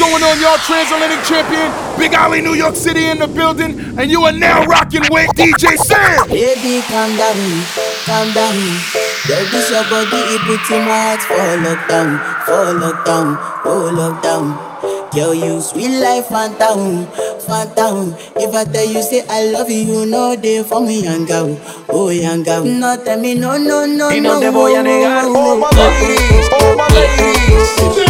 going 0.00 0.24
on, 0.24 0.40
y'all? 0.40 0.56
Transatlantic 0.64 1.20
champion, 1.28 1.68
Big 2.00 2.14
Ali, 2.16 2.40
New 2.40 2.54
York 2.54 2.74
City 2.74 3.04
in 3.04 3.18
the 3.18 3.28
building, 3.28 3.78
and 4.00 4.10
you 4.10 4.24
are 4.24 4.32
now 4.32 4.64
rocking 4.64 5.04
with 5.10 5.28
DJ 5.36 5.76
Sam. 5.76 6.26
Baby, 6.26 6.80
calm 6.88 7.12
down, 7.20 7.36
calm 8.08 8.32
down. 8.32 8.56
Baby, 9.28 9.60
your 9.68 9.84
body, 9.92 10.16
it 10.32 10.40
puts 10.48 10.70
in 10.72 10.88
my 10.88 10.96
heart 10.96 11.20
for 11.28 11.36
lockdown, 11.36 12.16
for 12.48 12.72
lockdown, 12.80 13.36
for 13.62 13.92
lockdown. 13.92 15.12
Girl, 15.12 15.34
you 15.34 15.60
sweet 15.60 16.00
life, 16.00 16.28
phantom, 16.28 17.04
phantom. 17.44 18.14
If 18.36 18.54
I 18.54 18.64
tell 18.64 18.88
you, 18.88 19.02
say 19.02 19.26
I 19.28 19.50
love 19.52 19.68
you, 19.68 19.82
you 19.84 20.06
know 20.06 20.34
they 20.34 20.62
for 20.64 20.80
me, 20.80 21.04
young 21.04 21.26
girl, 21.26 21.60
oh 21.90 22.08
young 22.08 22.42
girl. 22.42 22.64
No, 22.64 22.96
tell 23.04 23.20
me, 23.20 23.34
no, 23.34 23.58
no, 23.58 23.84
no, 23.84 24.08
no. 24.08 24.08
Y 24.08 24.20
no 24.20 24.40
te 24.40 24.48
voy 24.48 24.74
a 24.76 24.82
negar, 24.82 25.24
oh 25.26 25.58
my 25.58 25.68
ladies, 25.76 26.48
oh 26.52 26.74
my 26.78 26.88
ladies. 26.94 28.09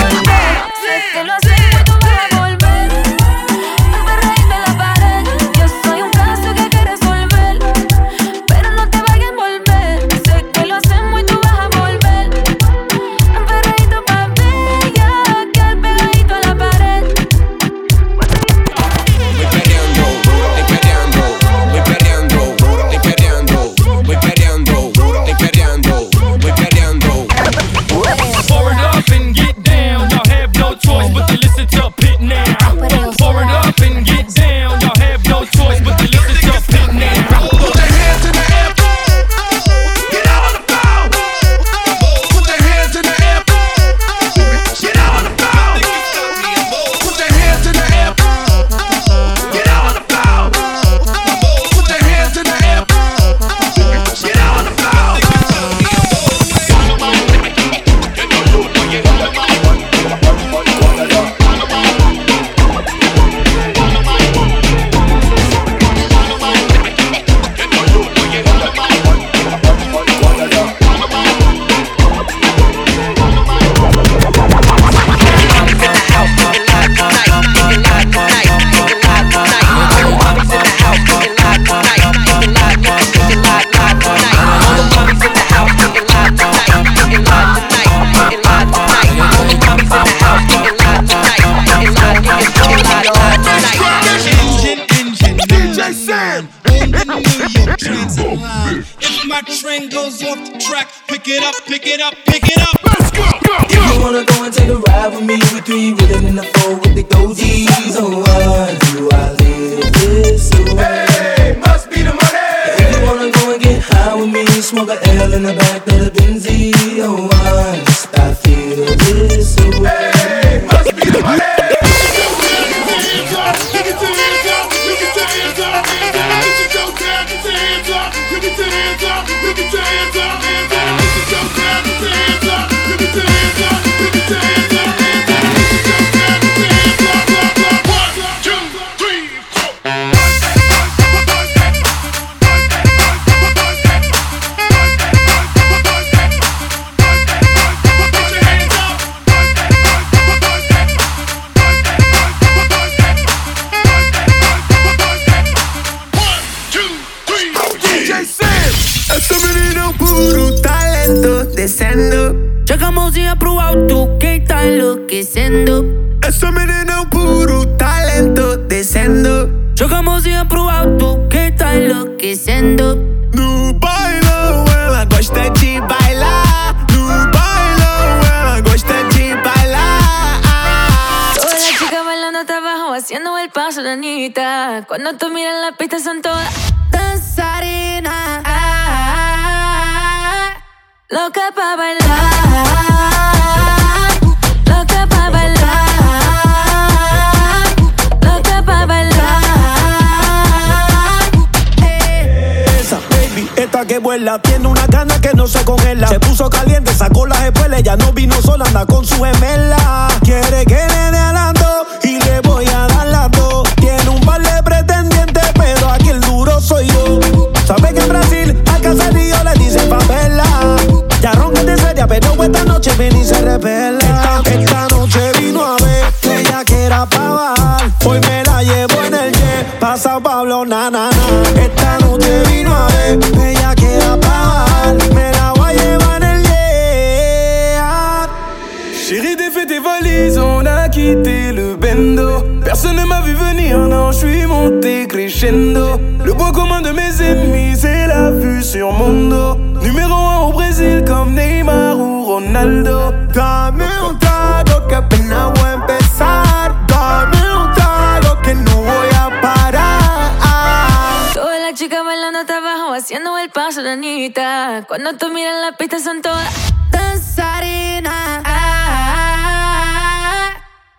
Cuando 264.91 265.13
tú 265.13 265.29
miras 265.29 265.55
la 265.61 265.71
pista 265.77 265.99
son 265.99 266.21
todas 266.21 266.53
danzarinas. 266.91 268.43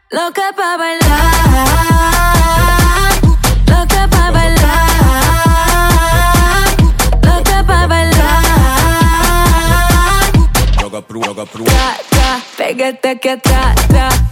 Loca 0.08 0.50
pa' 0.56 0.78
bailar. 0.78 1.10
Loca 3.66 4.08
pa' 4.08 4.30
bailar. 4.30 4.88
Loca 7.22 7.64
pa' 7.66 7.86
bailar. 7.86 8.42
Loca, 10.80 11.02
pru, 11.02 11.20
loca, 11.20 11.44
pru. 11.44 11.64
Tra, 11.64 12.40
pégate 12.56 13.20
que 13.20 13.32
atrás, 13.32 13.74
tra. 13.88 14.31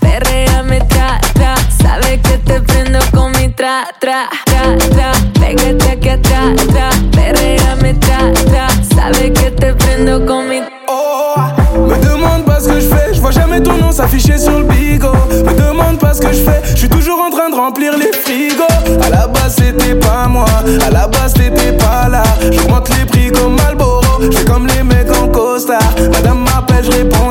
Oh, 10.12 11.35
me 11.79 11.97
demande 12.03 12.45
pas 12.45 12.59
ce 12.59 12.69
que 12.69 12.81
je 12.81 12.89
fais, 12.89 13.15
je 13.15 13.21
vois 13.21 13.31
jamais 13.31 13.62
ton 13.62 13.75
nom 13.75 13.93
s'afficher 13.93 14.39
sur 14.39 14.59
le 14.59 14.65
bigot. 14.65 15.12
Me 15.31 15.53
demande 15.55 15.99
pas 16.01 16.15
ce 16.15 16.21
que 16.21 16.33
je 16.33 16.43
fais, 16.43 16.61
je 16.65 16.79
suis 16.79 16.89
toujours 16.89 17.21
en 17.21 17.31
train 17.31 17.49
de 17.49 17.55
remplir 17.55 17.97
les 17.97 18.11
frigos. 18.12 18.65
À 19.05 19.09
la 19.09 19.29
base 19.29 19.55
c'était 19.57 19.95
pas 19.95 20.27
moi, 20.27 20.47
à 20.85 20.91
la 20.91 21.07
base 21.07 21.35
t'étais 21.35 21.77
pas 21.77 22.09
là. 22.09 22.25
J'augmente 22.51 22.89
les 22.99 23.05
prix 23.05 23.31
comme 23.31 23.55
Malboro, 23.55 24.03
j'ai 24.33 24.45
comme 24.45 24.67
les 24.67 24.83
mecs 24.83 25.17
en 25.17 25.29
costard. 25.29 25.79
Madame 26.12 26.41
m'appelle, 26.41 26.85
je 26.85 26.91
réponds. 26.91 27.31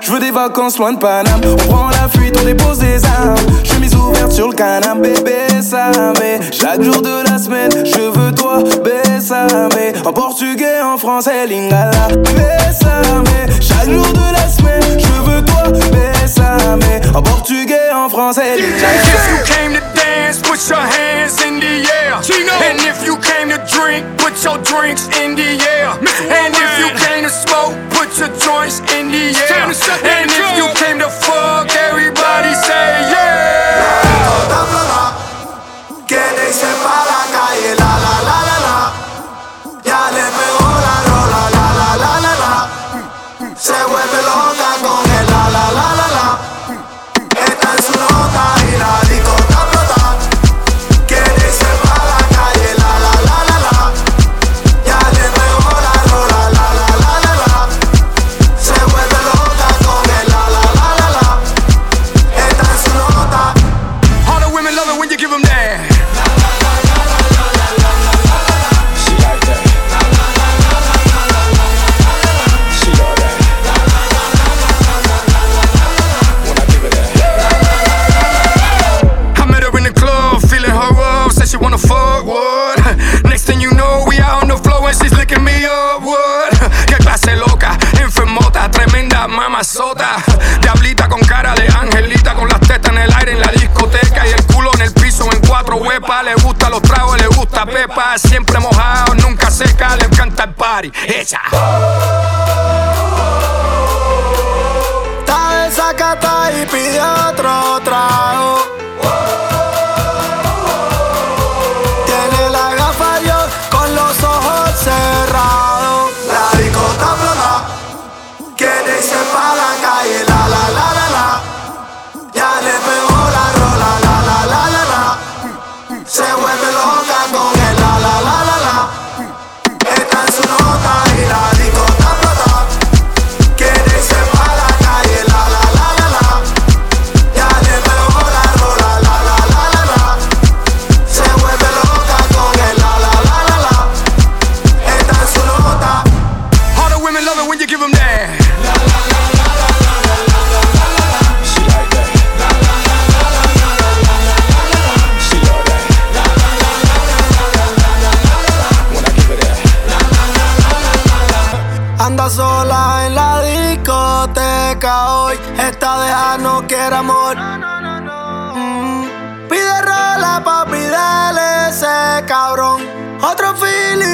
Je 0.00 0.10
veux 0.10 0.20
des 0.20 0.30
vacances 0.30 0.78
loin 0.78 0.94
de 0.94 0.98
Paname. 0.98 1.40
On 1.44 1.56
prend 1.70 1.88
la 1.90 2.08
fuite, 2.08 2.36
on 2.40 2.44
dépose 2.44 2.78
des 2.78 3.04
armes. 3.04 3.36
Chemise 3.62 3.94
ouverte 3.94 4.32
sur 4.32 4.48
le 4.48 4.54
canapé, 4.54 5.12
bébé, 5.12 5.62
ça 5.62 5.92
mais 6.18 6.40
Chaque 6.50 6.82
jour 6.82 7.00
de 7.02 7.30
la 7.30 7.38
semaine, 7.38 7.70
je 7.84 8.00
veux 8.00 8.32
toi, 8.32 8.58
bébé. 8.82 9.09
Bésame, 9.30 9.92
en 10.04 10.12
portugais, 10.12 10.82
en 10.82 10.98
français, 10.98 11.46
lingala. 11.46 12.08
Bésame, 12.18 13.24
chaque 13.60 13.88
jour 13.88 14.12
de 14.12 14.32
la 14.32 14.48
semaine, 14.48 14.98
je 14.98 15.30
veux 15.30 15.44
toi. 15.44 15.62
Bésame, 15.92 16.80
en 17.14 17.22
portugais, 17.22 17.92
en 17.94 18.08
français, 18.08 18.56
lingala. 18.56 18.88
put 20.42 20.68
your 20.68 20.78
hands 20.78 21.40
in 21.46 21.60
the 21.60 21.86
air. 22.02 22.20
Chino. 22.22 22.52
And 22.64 22.80
if 22.80 23.06
you 23.06 23.16
came 23.18 23.50
to 23.50 23.58
drink, 23.70 24.04
put 24.18 24.34
your 24.42 24.58
drinks 24.64 25.06
in 25.22 25.36
the 25.36 25.62
air. 25.62 25.90
And 25.90 26.52
if 26.52 26.78
you 26.80 26.88
came 26.98 27.22
to 27.22 27.30
smoke, 27.30 27.76
put 27.90 28.10
your 28.18 28.34
joints 28.36 28.80
in 28.98 29.12
the 29.12 29.30
air. 29.30 29.62
And 29.62 30.28
if 30.28 30.56
you 30.58 30.66
came 30.74 30.98
to 30.98 31.08
fuck, 31.08 31.70
everybody 31.70 32.52
say 32.66 33.10
yeah. 33.12 33.59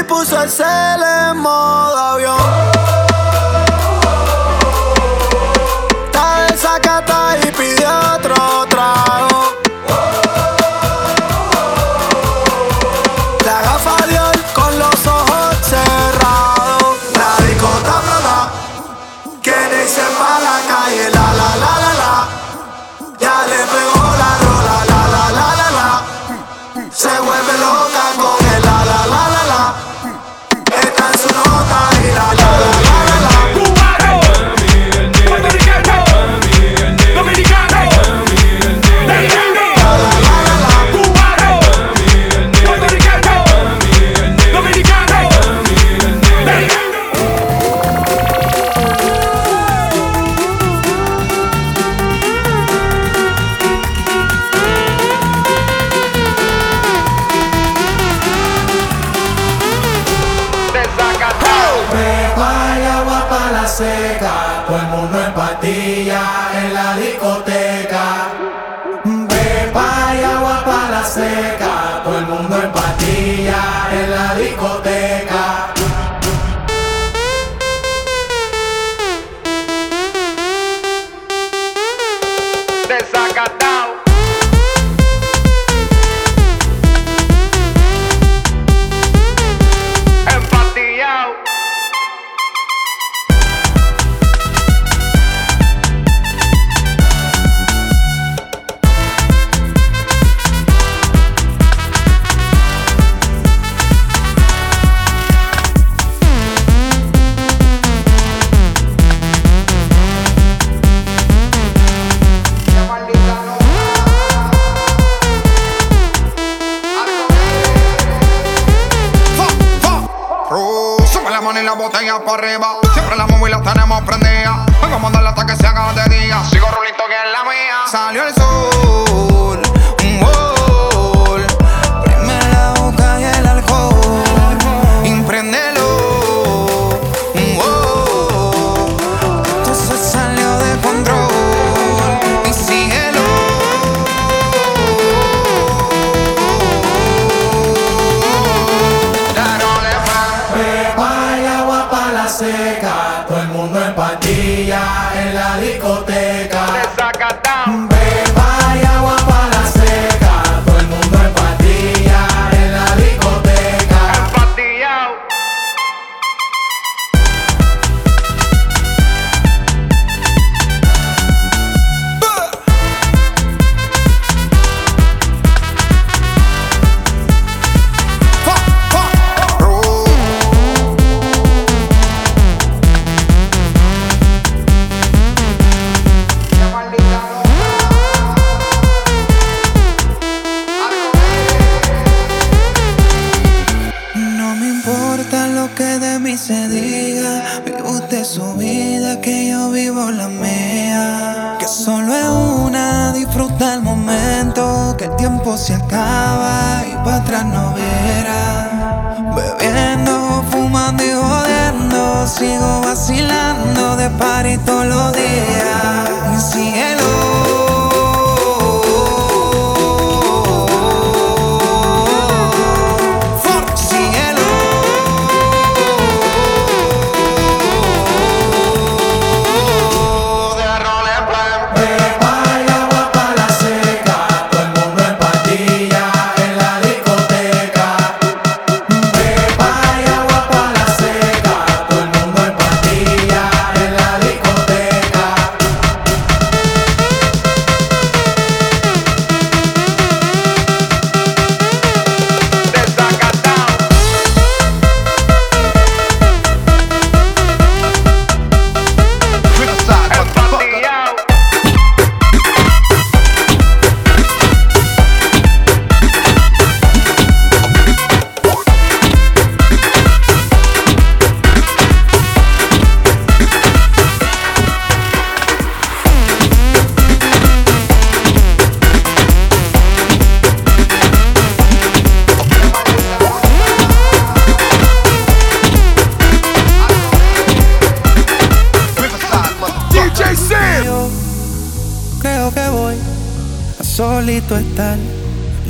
puso 0.06 0.42
el 0.42 0.50
cel 0.50 1.02
en 1.02 1.38
modo 1.38 1.96
avión. 1.96 3.05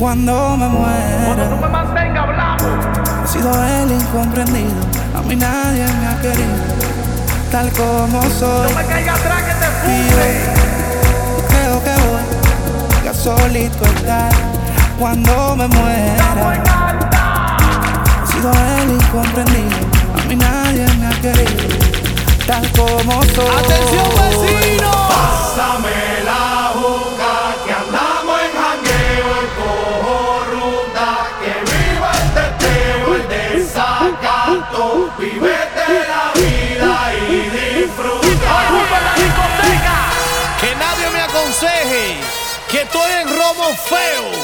cuando 0.07 0.57
me 0.57 0.69
muera. 0.69 1.25
Cuando 1.25 1.49
no 1.49 1.57
me 1.57 1.69
mantenga 1.69 2.23
hablando. 2.23 2.65
He 3.25 3.27
sido 3.27 3.51
el 3.51 3.91
incomprendido, 3.91 4.81
a 5.17 5.21
mí 5.23 5.35
nadie 5.35 5.85
me 5.85 6.07
ha 6.07 6.21
querido, 6.21 6.63
tal 7.51 7.73
como 7.73 8.23
soy. 8.31 8.71
No 8.71 8.77
me 8.77 8.87
caiga 8.87 9.15
atrás 9.15 9.43
que 9.43 9.55
te 9.55 9.67
fui. 9.83 10.07
creo 11.49 11.83
que 11.83 11.91
voy 12.07 12.23
ya 13.05 13.15
solito 13.15 13.85
estar 13.85 14.31
cuando 14.97 15.57
me 15.57 15.67
muera. 15.67 16.63
He 18.23 18.27
sido 18.33 18.53
el 18.53 18.93
incomprendido, 18.93 19.77
a 20.15 20.29
mí 20.29 20.37
nadie 20.37 20.87
me 21.01 21.07
ha 21.09 21.21
querido, 21.21 21.79
tal 22.47 22.65
como 22.79 23.25
soy. 23.25 23.57
Atención 23.59 24.09
vecino. 24.21 24.91
Pásame 25.09 26.26
Orfeu! 43.67 44.36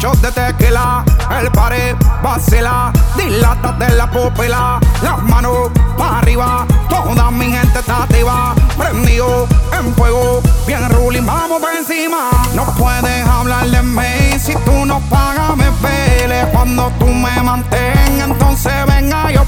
shots 0.00 0.22
de 0.22 0.32
tequila, 0.32 1.04
el 1.38 1.50
pared 1.52 1.94
vacila, 2.22 2.90
dilátate 3.16 3.94
la 3.94 4.10
pupila, 4.10 4.80
las 5.02 5.22
manos 5.24 5.70
para 5.98 6.18
arriba, 6.20 6.66
toda 6.88 7.30
mi 7.30 7.52
gente 7.52 7.78
está 7.78 8.04
activa, 8.04 8.54
prendido 8.78 9.46
en 9.78 9.94
fuego, 9.94 10.40
bien 10.66 10.88
ruling, 10.90 11.26
vamos 11.26 11.60
por 11.60 11.70
encima. 11.74 12.30
No 12.54 12.64
puedes 12.78 13.26
hablar 13.26 13.66
de 13.66 13.82
mí 13.82 14.38
si 14.38 14.54
tú 14.64 14.86
no 14.86 15.00
pagas 15.10 15.54
me 15.56 15.70
pele, 15.82 16.46
cuando 16.52 16.90
tú 16.98 17.06
me 17.06 17.42
mantengas, 17.42 18.30
entonces 18.30 18.72
venga 18.86 19.30
yo 19.30 19.44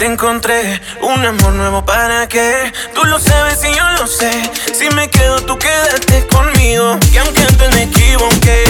te 0.00 0.06
encontré 0.06 0.80
un 1.02 1.26
amor 1.26 1.52
nuevo 1.52 1.84
para 1.84 2.26
qué. 2.26 2.72
Tú 2.94 3.04
lo 3.04 3.18
sabes 3.18 3.62
y 3.64 3.76
yo 3.76 3.86
lo 3.98 4.06
sé. 4.06 4.30
Si 4.72 4.88
me 4.94 5.10
quedo, 5.10 5.42
tú 5.42 5.58
quédate 5.58 6.26
conmigo. 6.26 6.98
Y 7.12 7.18
aunque 7.18 7.42
te 7.42 7.68
me 7.68 7.82
equivoqué. 7.82 8.69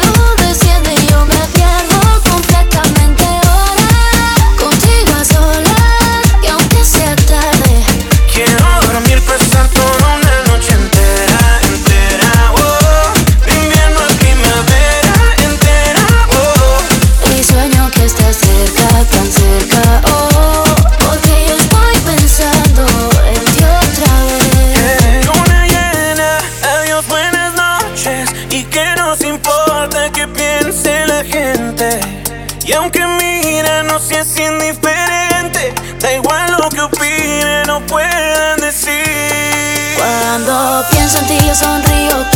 Y 32.71 32.73
aunque 32.73 33.05
mira, 33.05 33.83
no 33.83 33.99
seas 33.99 34.29
indiferente. 34.39 35.73
Da 35.99 36.13
igual 36.13 36.55
lo 36.57 36.69
que 36.69 36.79
opinen, 36.79 37.67
no 37.67 37.85
puedan 37.85 38.61
decir. 38.61 39.97
Cuando 39.97 40.85
pienso 40.89 41.17
en 41.19 41.27
ti, 41.27 41.37
yo 41.45 41.53
sonrío 41.53 42.30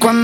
cuando 0.00 0.21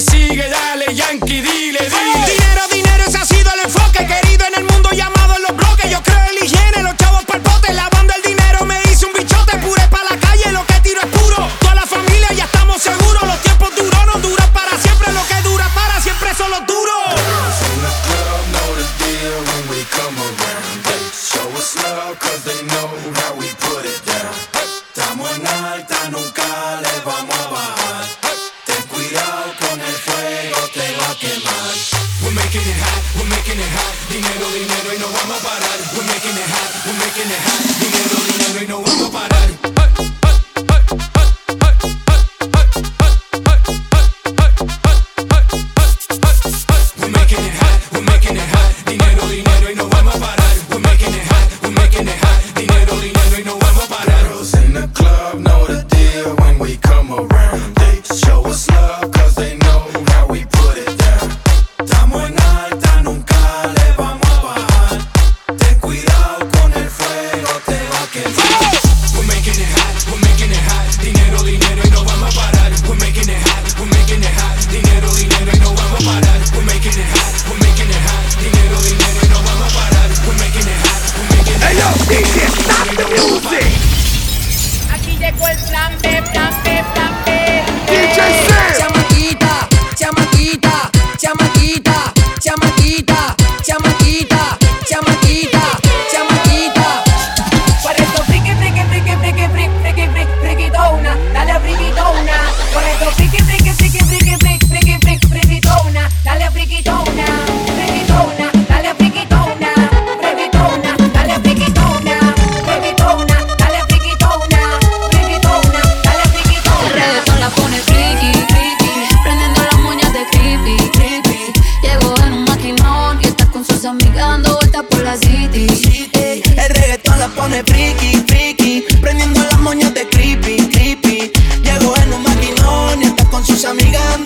sigue, 0.00 0.28
sigue. 0.28 0.48
Dale, 0.48 0.75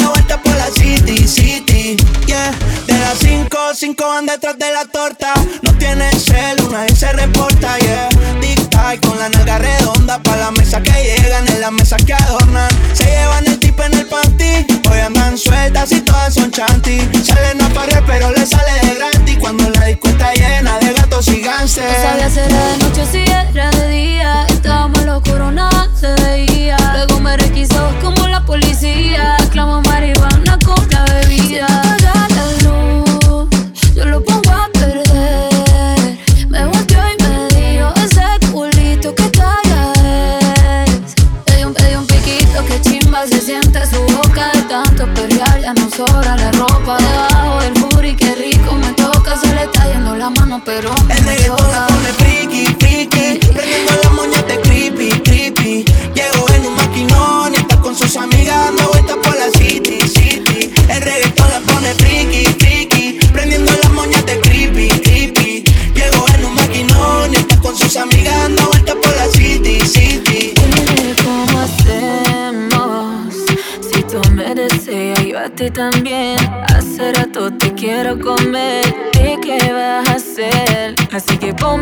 una 0.01 0.11
vuelta 0.11 0.43
por 0.43 0.57
la 0.57 0.67
city, 0.67 1.27
city, 1.27 1.97
yeah. 2.27 2.53
De 2.87 2.99
las 2.99 3.19
5, 3.19 3.57
5 3.75 4.09
van 4.09 4.27
detrás 4.27 4.59
de 4.59 4.73
la 4.73 4.85
torta. 4.87 5.35
No 5.63 5.73
tiene 5.75 6.11
cel, 6.13 6.61
una 6.67 6.83
vez 6.83 6.99
se 6.99 7.13
reporta, 7.13 7.79
yeah. 7.79 8.09
Tic-tac 8.41 9.07
con 9.07 9.19
la 9.19 9.29
nalga 9.29 9.59
redonda. 9.59 10.19
Pa' 10.23 10.37
la 10.37 10.51
mesa 10.53 10.83
que 10.83 10.93
llegan, 10.93 11.47
en 11.49 11.61
la 11.61 11.71
mesa 11.71 11.97
que 11.97 12.15
adornan. 12.15 12.71
Se 12.95 13.05
llevan 13.05 13.47
el 13.47 13.59
tip 13.59 13.79
en 13.81 13.95
el 13.95 14.07
panty. 14.07 14.67
Hoy 14.91 14.99
andan 14.99 15.37
sueltas 15.37 15.93
y 15.93 16.01
todas 16.01 16.35
son 16.35 16.51
chanty. 16.51 17.01
Salen 17.25 17.63
a 17.63 17.69
parir, 17.71 18.03
pero 18.07 18.31
le 18.33 18.47
sale 18.47 18.73
de 18.87 18.95
gratis. 18.95 19.39
Cuando 19.39 19.69
la 19.71 19.87
disco 19.87 20.09
llena 20.35 20.79
de 20.79 20.93
gatos 20.93 21.29
y. 21.29 21.43
No 21.43 21.69
sabía 21.69 22.27
hacer 22.27 22.49
de 22.49 22.79
noche 22.79 23.07
si 23.11 23.19
era 23.19 23.70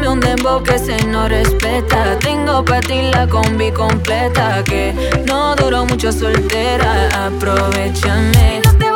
solo 0.09 0.13
un 0.13 0.21
dembow 0.21 0.63
que 0.63 0.79
se 0.79 0.97
no 1.07 1.29
respeta. 1.29 2.19
Tengo 2.19 2.65
para 2.65 2.81
ti 2.81 3.03
la 3.13 3.27
combi 3.27 3.71
completa 3.73 4.63
que 4.65 4.95
no 5.27 5.55
duró 5.57 5.85
mucho 5.87 6.13
soltera. 6.13 7.27
Aprovechame. 7.27 8.61
No 8.65 8.79
te 8.79 8.91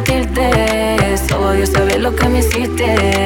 repetirte 0.00 1.12
eso. 1.12 1.54
Yo 1.54 1.66
sabía 1.66 1.98
lo 1.98 2.14
que 2.14 2.28
me 2.28 2.38
hiciste. 2.40 3.19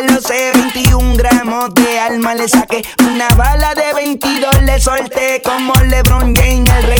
Y 0.00 0.06
20, 0.06 0.14
lo 0.14 0.20
sé, 0.20 0.52
21 0.54 1.14
gramos 1.16 1.74
de 1.74 1.98
alma 1.98 2.34
le 2.34 2.48
saqué. 2.48 2.82
Una 3.00 3.28
bala 3.30 3.74
de 3.74 3.92
22 3.94 4.62
le 4.62 4.80
solté 4.80 5.42
como 5.44 5.74
LeBron 5.74 6.34
James, 6.34 6.70
el 6.78 6.82
rey 6.84 6.99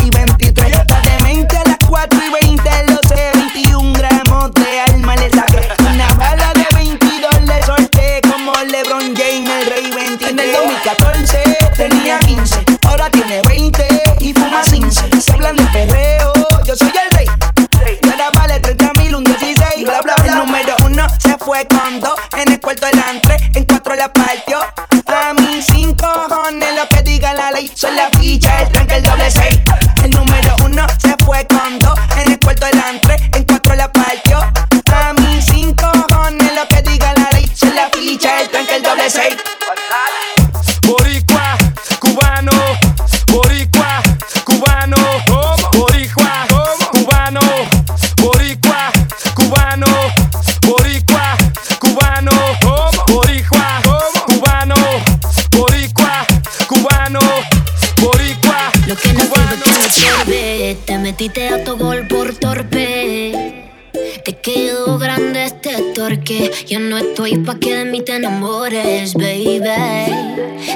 estoy 67.10 67.38
pa' 67.38 67.56
que 67.56 67.74
de 67.74 67.84
mí 67.84 68.02
te 68.02 68.16
enamores, 68.16 69.14
baby. 69.14 69.60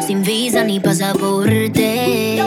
Sin 0.06 0.22
visa 0.22 0.64
ni 0.64 0.80
pasaporte. 0.80 2.42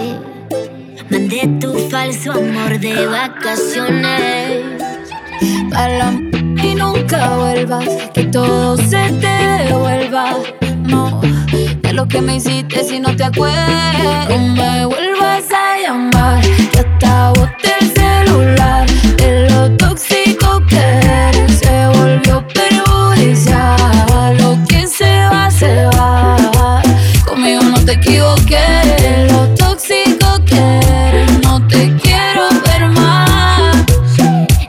Mandé 1.09 1.47
tu 1.59 1.73
falso 1.89 2.33
amor 2.33 2.79
de 2.79 3.07
vacaciones. 3.07 4.63
Para 5.71 6.11
y 6.63 6.75
nunca 6.75 7.37
vuelvas. 7.37 7.87
Que 8.13 8.23
todo 8.25 8.77
se 8.77 9.03
te 9.21 9.35
devuelva. 9.65 10.35
No, 10.85 11.21
de 11.81 11.93
lo 11.93 12.07
que 12.07 12.21
me 12.21 12.35
hiciste 12.35 12.83
si 12.83 12.99
no 12.99 13.15
te 13.15 13.23
acuerdas. 13.23 14.29
No 14.29 14.37
me 14.53 14.85
vuelvas 14.85 15.45
a 15.51 15.81
llamar. 15.81 16.41
Que 16.71 16.83
te 27.87 27.93
equivoqué. 27.93 28.59
Lo 29.31 29.47
tóxico 29.55 30.43
que 30.45 30.59
eres. 31.07 31.39
No 31.41 31.65
te 31.67 31.95
quiero 31.95 32.49
ver 32.65 32.89
más. 32.89 33.85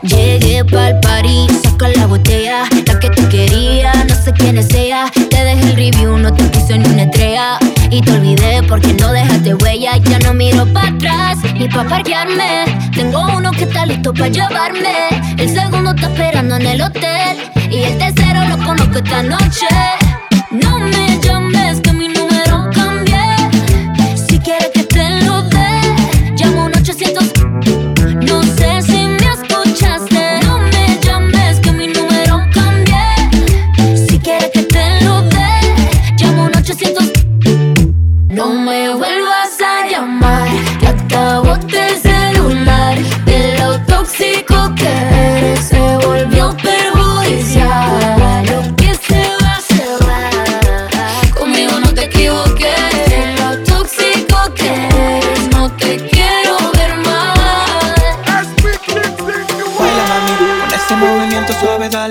Llegué 0.02 0.64
pa'l 0.64 0.98
party, 1.00 1.48
saca 1.62 1.88
la 1.88 2.07
botella, 2.07 2.62
la 2.87 2.98
que 3.00 3.11
te 3.11 3.28
quería, 3.28 3.92
no 4.09 4.14
sé 4.14 4.33
quién 4.33 4.57
es 4.57 4.72
ella. 4.72 5.11
Te 5.31 5.44
dejé 5.44 5.70
el 5.70 5.76
review, 5.76 6.16
no 6.16 6.33
te 6.33 6.44
puse 6.44 6.78
ni 6.78 6.88
una 6.88 7.02
estrella. 7.02 7.59
Y 7.90 8.00
te 8.00 8.12
olvidé 8.12 8.62
porque 8.68 8.94
no 8.94 9.12
dejaste 9.12 9.54
huella. 9.57 9.96
Ya 9.96 10.19
no 10.21 10.33
miro 10.33 10.64
para 10.73 10.88
atrás 10.88 11.38
ni 11.54 11.69
pa' 11.69 11.85
parquearme. 11.85 12.66
Tengo 12.94 13.27
uno 13.37 13.50
que 13.50 13.64
está 13.64 13.85
listo 13.85 14.14
para 14.14 14.29
llevarme. 14.29 15.08
El 15.38 15.48
segundo 15.52 15.90
está 15.90 16.06
esperando 16.06 16.54
en 16.54 16.66
el 16.66 16.83
hotel. 16.83 17.37
Y 17.69 17.83
el 17.83 17.98
tercero 17.98 18.44
lo 18.48 18.64
conozco 18.64 18.98
esta 18.98 19.23
noche. 19.25 19.66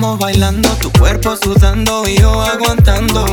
pasamos 0.00 0.18
bailando, 0.18 0.68
tu 0.76 0.90
cuerpo 0.92 1.36
sudando 1.36 2.08
y 2.08 2.16
yo 2.16 2.40
aguantando. 2.40 3.26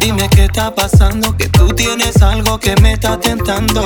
Dime 0.00 0.28
qué 0.30 0.46
está 0.46 0.74
pasando, 0.74 1.36
que 1.36 1.48
tú 1.48 1.68
tienes 1.68 2.20
algo 2.22 2.58
que 2.58 2.74
me 2.80 2.94
está 2.94 3.20
tentando. 3.20 3.84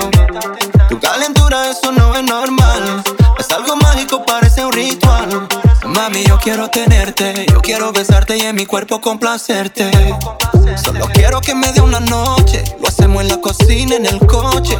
Tu 0.89 0.99
calentura, 0.99 1.71
eso 1.71 1.93
no 1.93 2.15
es 2.15 2.25
normal. 2.25 3.05
Es 3.39 3.51
algo 3.53 3.77
mágico, 3.77 4.25
parece 4.25 4.65
un 4.65 4.73
ritual. 4.73 5.47
Mami, 5.85 6.25
yo 6.25 6.39
quiero 6.39 6.71
tenerte, 6.71 7.45
yo 7.53 7.61
quiero 7.61 7.93
besarte 7.93 8.39
y 8.39 8.41
en 8.41 8.57
mi 8.57 8.65
cuerpo 8.65 9.03
complacerte. 9.03 9.91
Solo 10.83 11.07
quiero 11.13 11.43
que 11.43 11.55
me 11.55 11.71
dé 11.73 11.83
una 11.83 12.01
noche, 12.01 12.65
lo 12.81 12.89
hacemos 12.89 13.21
en 13.21 13.29
la 13.29 13.41
cocina, 13.43 13.97
en 13.97 14.07
el 14.07 14.21
coche. 14.27 14.79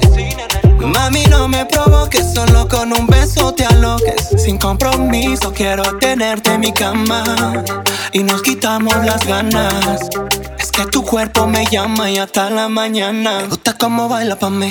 Mami, 0.87 1.25
no 1.31 1.49
me 1.49 1.65
provoques, 1.67 2.35
solo 2.35 2.69
con 2.69 2.93
un 2.93 3.07
beso 3.07 3.53
te 3.55 3.65
aloques. 3.65 4.29
Sin 4.37 4.59
compromiso, 4.59 5.53
quiero 5.53 5.83
tenerte 5.99 6.53
en 6.53 6.61
mi 6.61 6.73
cama. 6.73 7.63
Y 8.13 8.23
nos 8.23 8.43
quitamos 8.43 8.95
las 9.05 9.27
ganas. 9.27 10.09
Es 10.59 10.71
que 10.71 10.87
tu 10.87 11.03
cuerpo 11.03 11.47
me 11.47 11.67
llama 11.67 12.11
y 12.11 12.19
hasta 12.19 12.51
la 12.51 12.69
mañana. 12.69 13.43
Gusta 13.49 13.75
cómo 13.79 14.09
baila 14.09 14.37
pa' 14.37 14.51
mí. 14.51 14.71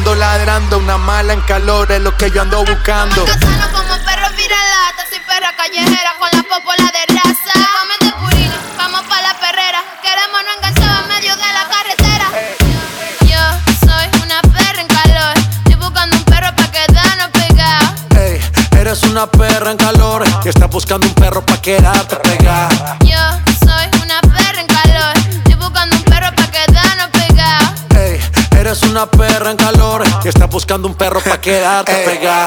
ladrando, 0.00 0.78
una 0.78 0.96
mala 0.96 1.34
en 1.34 1.40
calor 1.42 1.92
es 1.92 2.00
lo 2.00 2.16
que 2.16 2.30
yo 2.30 2.40
ando 2.40 2.64
buscando. 2.64 3.24
Casano 3.26 3.66
como 3.72 3.94
perro 4.04 4.28
lata, 4.28 5.04
soy 5.10 5.20
perra 5.20 5.54
callejera 5.54 6.14
con 6.18 6.30
la 6.32 6.42
popola 6.44 6.90
de 6.92 7.14
raza. 7.14 7.52
Vamos 7.76 7.98
de 8.00 8.12
purina, 8.12 8.56
vamos 8.78 9.02
pa' 9.02 9.20
la 9.20 9.34
perrera. 9.38 9.84
Queremos 10.02 10.40
no 10.46 10.52
enganchar 10.56 11.02
en 11.02 11.08
medio 11.08 11.36
de 11.36 11.52
la 11.52 11.68
carretera. 11.68 12.26
Yo 13.20 13.86
soy 13.86 14.22
una 14.22 14.40
perra 14.40 14.80
en 14.80 14.88
calor. 14.88 15.34
Estoy 15.66 15.74
buscando 15.74 16.16
un 16.16 16.24
perro 16.24 16.56
pa' 16.56 16.70
quedarnos 16.70 17.28
pegados. 17.28 18.16
Ey, 18.16 18.40
eres 18.78 19.02
una 19.02 19.26
perra 19.26 19.70
en 19.72 19.76
calor 19.76 20.24
y 20.42 20.48
estás 20.48 20.70
buscando 20.70 21.06
un 21.06 21.14
perro 21.14 21.44
pa' 21.44 21.60
quedarte 21.60 22.16
pegada. 22.16 22.96
Yo 23.04 23.20
soy 23.60 24.02
una 24.02 24.20
perra 24.22 24.60
en 24.60 24.66
calor. 24.68 25.16
Estoy 25.18 25.54
buscando 25.54 25.96
un 25.96 26.02
perro 26.04 26.34
pa' 26.34 26.50
quedarnos 26.50 27.08
pegados. 27.08 27.72
Ey, 27.94 28.20
eres 28.56 28.82
una 28.84 29.06
perra 29.06 29.50
en 29.50 29.56
calor 29.58 29.71
buscando 30.52 30.86
un 30.86 30.94
perro 30.94 31.20
pa' 31.20 31.40
quedarte. 31.40 31.92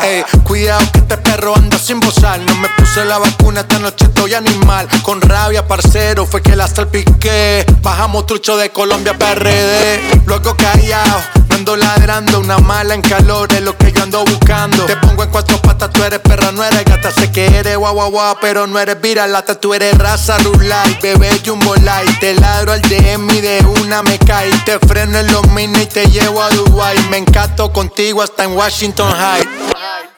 Ey, 0.04 0.24
cuidado 0.44 0.86
que 0.94 1.00
este 1.00 1.18
perro 1.18 1.56
anda 1.56 1.78
sin 1.78 2.00
bozar. 2.00 2.40
No 2.40 2.56
me 2.56 2.70
puse 2.78 3.04
la 3.04 3.18
vacuna, 3.18 3.62
esta 3.62 3.80
noche 3.80 4.06
estoy 4.06 4.36
animal. 4.36 4.88
Con 5.02 5.20
rabia, 5.20 5.68
parcero, 5.68 6.26
fue 6.26 6.42
que 6.42 6.56
la 6.56 6.68
salpiqué. 6.68 7.66
Bajamos 7.82 8.26
trucho 8.28 8.56
de 8.58 8.70
Colombia 8.70 9.18
PRD. 9.18 10.22
Luego 10.26 10.56
callado, 10.56 11.22
no 11.45 11.45
ando 11.56 11.76
ladrando. 11.76 12.40
Una 12.40 12.58
mala 12.60 12.94
en 12.94 13.02
calor 13.02 13.52
es 13.54 13.62
lo 13.62 13.78
que 13.78 13.92
yo 13.92 14.04
ando 14.04 14.24
buscando. 14.26 14.86
Te 14.86 14.96
pongo 14.98 15.24
en 15.24 15.30
cuatro 15.30 15.62
patas, 15.62 15.90
tú 15.92 16.04
eres 16.04 16.20
perra, 16.20 16.52
no 16.52 16.64
eres 16.64 16.86
gata. 16.86 17.12
Sé 17.12 17.32
que 17.32 17.46
eres 17.46 17.78
guau 17.78 17.94
guau 17.94 18.12
guau, 18.12 18.38
pero 18.42 18.68
no 18.68 18.80
eres 18.80 19.00
viralata. 19.02 19.60
Tú 19.60 19.74
eres 19.74 19.98
raza 19.98 20.38
rulay, 20.40 20.98
bebé 21.02 21.30
jumbo 21.46 21.76
light. 21.76 22.20
Te 22.20 22.36
ladro 22.36 22.74
al 22.74 22.82
DM 22.82 23.30
y 23.32 23.42
de 23.42 23.66
una 23.82 24.04
me 24.04 24.20
cae. 24.20 24.52
Te 24.66 24.80
freno 24.80 25.18
en 25.18 25.32
los 25.32 25.48
mini 25.50 25.82
y 25.82 25.86
te 25.86 26.06
llevo 26.06 26.42
a 26.42 26.50
Dubai. 26.50 26.98
Me 27.10 27.18
encanto 27.18 27.72
contigo 27.72 28.22
hasta 28.22 28.44
en 28.44 28.54
Washington 28.54 29.12
High. 29.12 30.15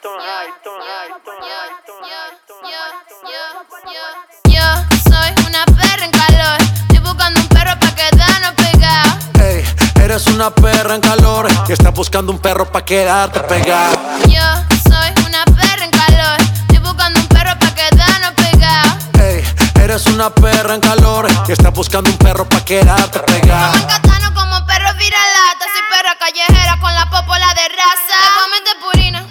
Eres 10.18 10.34
una 10.34 10.50
perra 10.50 10.96
en 10.96 11.00
calor 11.00 11.46
y 11.68 11.72
estás 11.72 11.94
buscando 11.94 12.32
un 12.32 12.40
perro 12.40 12.66
pa' 12.72 12.84
quedarte 12.84 13.38
pegada. 13.40 13.92
Yo 14.26 14.42
soy 14.90 15.24
una 15.24 15.44
perra 15.44 15.84
en 15.84 15.90
calor. 15.92 16.40
Estoy 16.40 16.78
buscando 16.78 17.20
un 17.20 17.26
perro 17.28 17.56
pa' 17.60 17.72
quedarnos 17.72 18.32
pegados. 18.32 19.04
Ey, 19.20 19.44
eres 19.80 20.06
una 20.06 20.30
perra 20.30 20.74
en 20.74 20.80
calor 20.80 21.28
y 21.46 21.52
estás 21.52 21.72
buscando 21.72 22.10
un 22.10 22.18
perro 22.18 22.48
pa' 22.48 22.64
quedarte 22.64 23.20
pegada. 23.20 23.70
Casano 23.86 24.34
como 24.34 24.66
perro 24.66 24.88
lata, 24.88 25.64
soy 25.72 25.84
perra 25.88 26.16
callejera 26.18 26.80
con 26.80 26.92
la 26.92 27.08
popola 27.08 27.54
de 27.54 27.68
raza. 27.68 28.18
De 28.64 28.74
purina, 28.80 29.24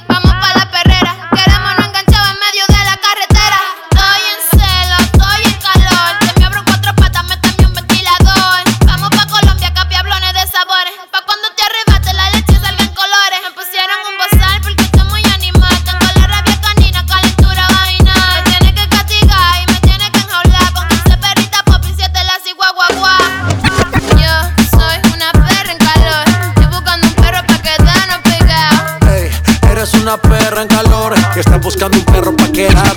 buscando 31.77 31.97
un 31.99 32.03
perro 32.05 32.33
pa' 32.35 32.49
quedarte 32.49 32.96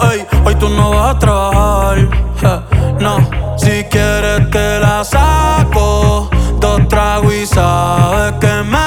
Ey, 0.00 0.26
hoy 0.44 0.54
tú 0.56 0.68
no 0.68 0.90
vas 0.90 1.16
a 1.16 1.18
trabajar. 1.18 2.62
no, 3.00 3.18
si 3.56 3.84
quieres 3.84 4.50
te 4.50 4.80
la 4.80 5.04
saco. 5.04 6.30
Dos 6.60 6.88
tragos 6.88 7.34
y 7.34 7.46
sabes 7.46 8.32
que 8.40 8.62
me 8.62 8.85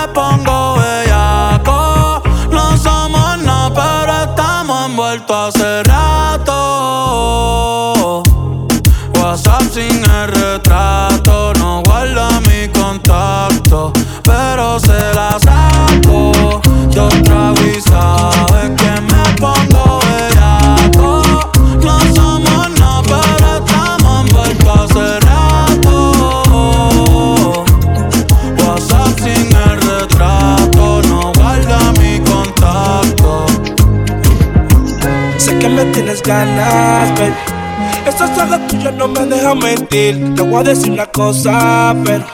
tienes 36.21 36.23
ganas, 36.23 37.11
ojos 38.41 38.67
tuyos 38.67 38.93
no 38.93 39.07
me 39.07 39.25
dejan 39.25 39.59
mentir. 39.59 40.33
Te 40.35 40.41
voy 40.41 40.59
a 40.59 40.63
decir 40.63 40.91
una 40.91 41.05
cosa, 41.07 41.95
pero 42.03 42.25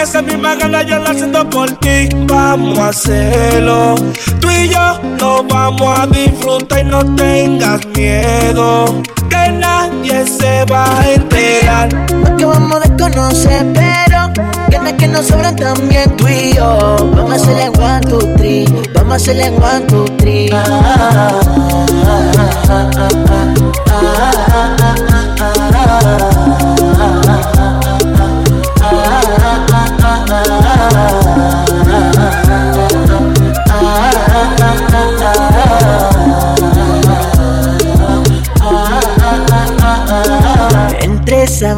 esa 0.00 0.22
misma 0.22 0.54
gana 0.54 0.82
yo 0.82 0.98
la 0.98 1.14
siento 1.14 1.48
por 1.50 1.70
ti. 1.78 2.08
Vamos 2.26 2.78
a 2.78 2.88
hacerlo. 2.88 3.94
Tú 4.40 4.50
y 4.50 4.68
yo 4.68 5.00
lo 5.18 5.44
vamos 5.44 5.98
a 5.98 6.06
disfrutar 6.06 6.80
y 6.80 6.84
no 6.84 7.14
tengas 7.14 7.86
miedo. 7.96 9.02
Que 9.28 9.52
nadie 10.00 10.26
se 10.26 10.64
va 10.64 10.84
a 11.00 11.12
enterar. 11.12 11.88
que 12.36 12.44
vamos 12.44 12.76
a 12.76 12.80
desconocer, 12.80 13.66
pero 13.72 14.32
ganas 14.68 14.92
que 14.94 15.06
nos 15.06 15.26
sobran 15.26 15.56
también 15.56 16.16
tú 16.16 16.26
y 16.28 16.54
yo. 16.54 17.10
Vamos 17.14 17.32
a 17.32 17.36
hacerle 17.36 17.68
one, 17.78 18.36
three. 18.36 18.64
Vamos 18.94 19.12
a 19.12 19.16
hacerle 19.16 19.50
one, 19.50 19.86
three. 20.18 20.50
Ah, 20.52 20.64
ah, 22.68 22.90
ah, 25.92 26.39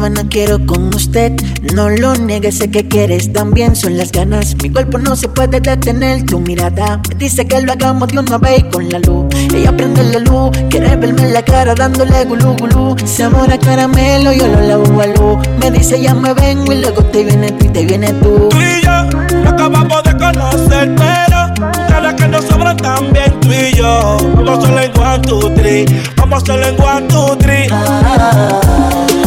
sábana 0.03 0.27
quiero 0.27 0.65
con 0.65 0.93
usted, 0.93 1.31
no 1.73 1.89
lo 1.89 2.13
niegues, 2.15 2.57
sé 2.57 2.69
que 2.69 2.85
quieres 2.85 3.31
también, 3.31 3.73
son 3.73 3.95
las 3.95 4.11
ganas, 4.11 4.53
mi 4.61 4.69
cuerpo 4.69 4.97
no 4.97 5.15
se 5.15 5.29
puede 5.29 5.61
detener, 5.61 6.25
tu 6.25 6.41
mirada 6.41 6.99
me 7.07 7.15
dice 7.15 7.45
que 7.45 7.61
lo 7.61 7.71
hagamos 7.71 8.09
de 8.09 8.19
una 8.19 8.37
vez 8.37 8.65
con 8.65 8.89
la 8.89 8.99
luz, 8.99 9.33
ella 9.55 9.71
prende 9.71 10.03
la 10.03 10.19
luz, 10.19 10.51
quiere 10.69 10.93
verme 10.97 11.21
en 11.21 11.33
la 11.33 11.41
cara 11.41 11.73
dándole 11.73 12.25
gulú 12.25 12.53
gulú, 12.59 12.97
se 13.05 13.23
amora 13.23 13.57
caramelo, 13.57 14.33
yo 14.33 14.45
lo 14.45 14.59
lavo 14.59 15.01
a 15.01 15.07
luz, 15.07 15.47
me 15.61 15.71
dice 15.71 16.01
ya 16.01 16.13
me 16.13 16.33
vengo 16.33 16.73
y 16.73 16.81
luego 16.81 17.01
te 17.05 17.23
viene 17.23 17.53
tú 17.53 17.65
y 17.65 17.69
te 17.69 17.85
viene 17.85 18.11
tú. 18.15 18.49
Tú 18.49 18.57
y 18.57 18.83
yo 18.83 19.49
acabamos 19.49 20.03
de 20.03 20.17
conocer, 20.17 20.95
pero 20.97 21.71
ganas 21.87 22.13
que 22.15 22.27
nos 22.27 22.43
sobran 22.43 22.75
también 22.75 23.39
tú 23.39 23.47
y 23.53 23.73
yo. 23.73 24.17
Vamos 24.35 24.49
a 24.49 24.53
hacerlo 24.57 24.81
en 24.81 24.99
one, 24.99 25.19
two, 25.19 25.49
three. 25.53 25.85
Vamos 26.17 26.39
a 26.39 26.43
hacerlo 26.43 26.67
en 26.67 26.81
one, 26.81 27.07
two, 27.07 27.37
three. 27.37 28.92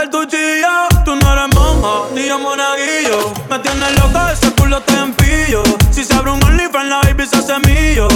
ser 0.00 0.10
tu 0.10 0.24
chilla. 0.24 0.88
Tú 1.04 1.14
no 1.16 1.32
eres 1.32 1.54
monja, 1.54 2.08
ni 2.14 2.26
yo 2.26 2.38
monaguillo. 2.38 3.32
Me 3.48 3.58
tienes 3.58 4.00
loca, 4.00 4.32
ese 4.32 4.50
culo 4.52 4.80
te 4.82 4.94
empillo. 4.94 5.62
Si 5.90 6.04
se 6.04 6.14
abre 6.14 6.30
un 6.32 6.42
OnlyFans, 6.42 6.88
la 6.88 7.00
baby 7.02 7.26
se 7.26 7.36
hace 7.36 7.58
millo. 7.66 8.08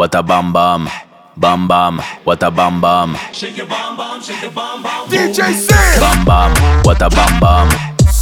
what 0.00 0.14
a 0.14 0.22
bam 0.22 0.50
bam. 0.50 0.88
Bam 1.36 1.68
bam, 1.68 2.00
what 2.24 2.42
a 2.42 2.50
bam 2.50 2.80
bam. 2.80 3.14
Shake 3.32 3.58
your 3.58 3.66
bam 3.66 3.98
bam, 3.98 4.18
shake 4.22 4.40
your 4.40 4.50
bam 4.50 4.82
bam. 4.82 5.06
DJ 5.10 5.52
Sam. 5.52 6.00
Bam 6.00 6.24
bam, 6.24 6.82
what 6.84 7.02
a 7.02 7.10
bam 7.10 7.38
bam. 7.38 7.68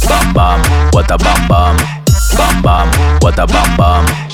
Bam 0.09 0.33
bam, 0.33 0.59
what 0.91 1.09
a 1.09 1.17
bam 1.17 1.47
bam. 1.47 1.77
Bam 2.35 2.61
bam, 2.61 3.19
what 3.21 3.39
a 3.39 3.47
bam 3.47 3.77
bam. 3.77 4.28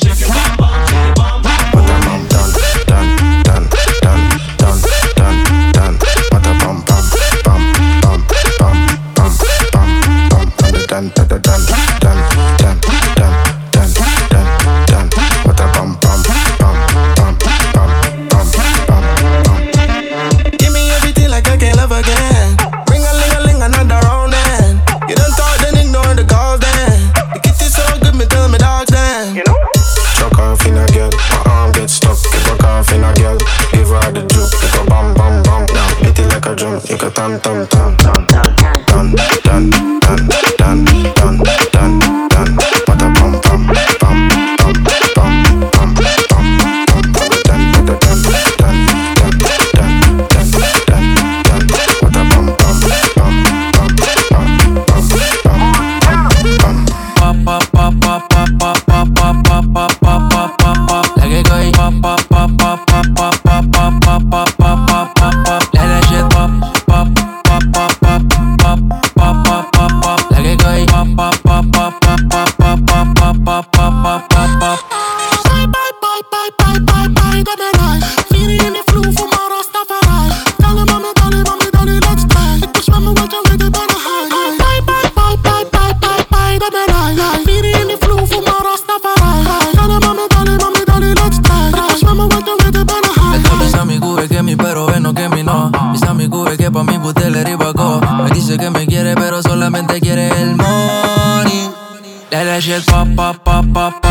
mexe, 102.56 102.86
pop, 102.86 103.08
pop, 103.16 103.38
pop, 103.43 103.74
pop. 103.74 104.05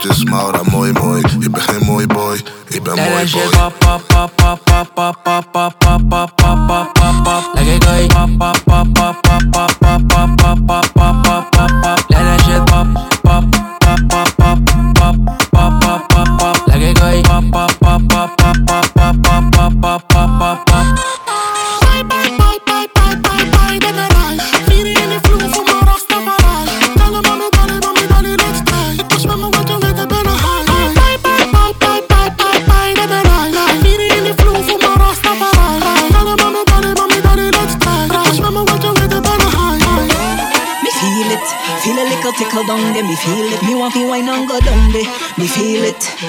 just 0.00 0.22
small, 0.22 0.54
I'm 0.56 0.74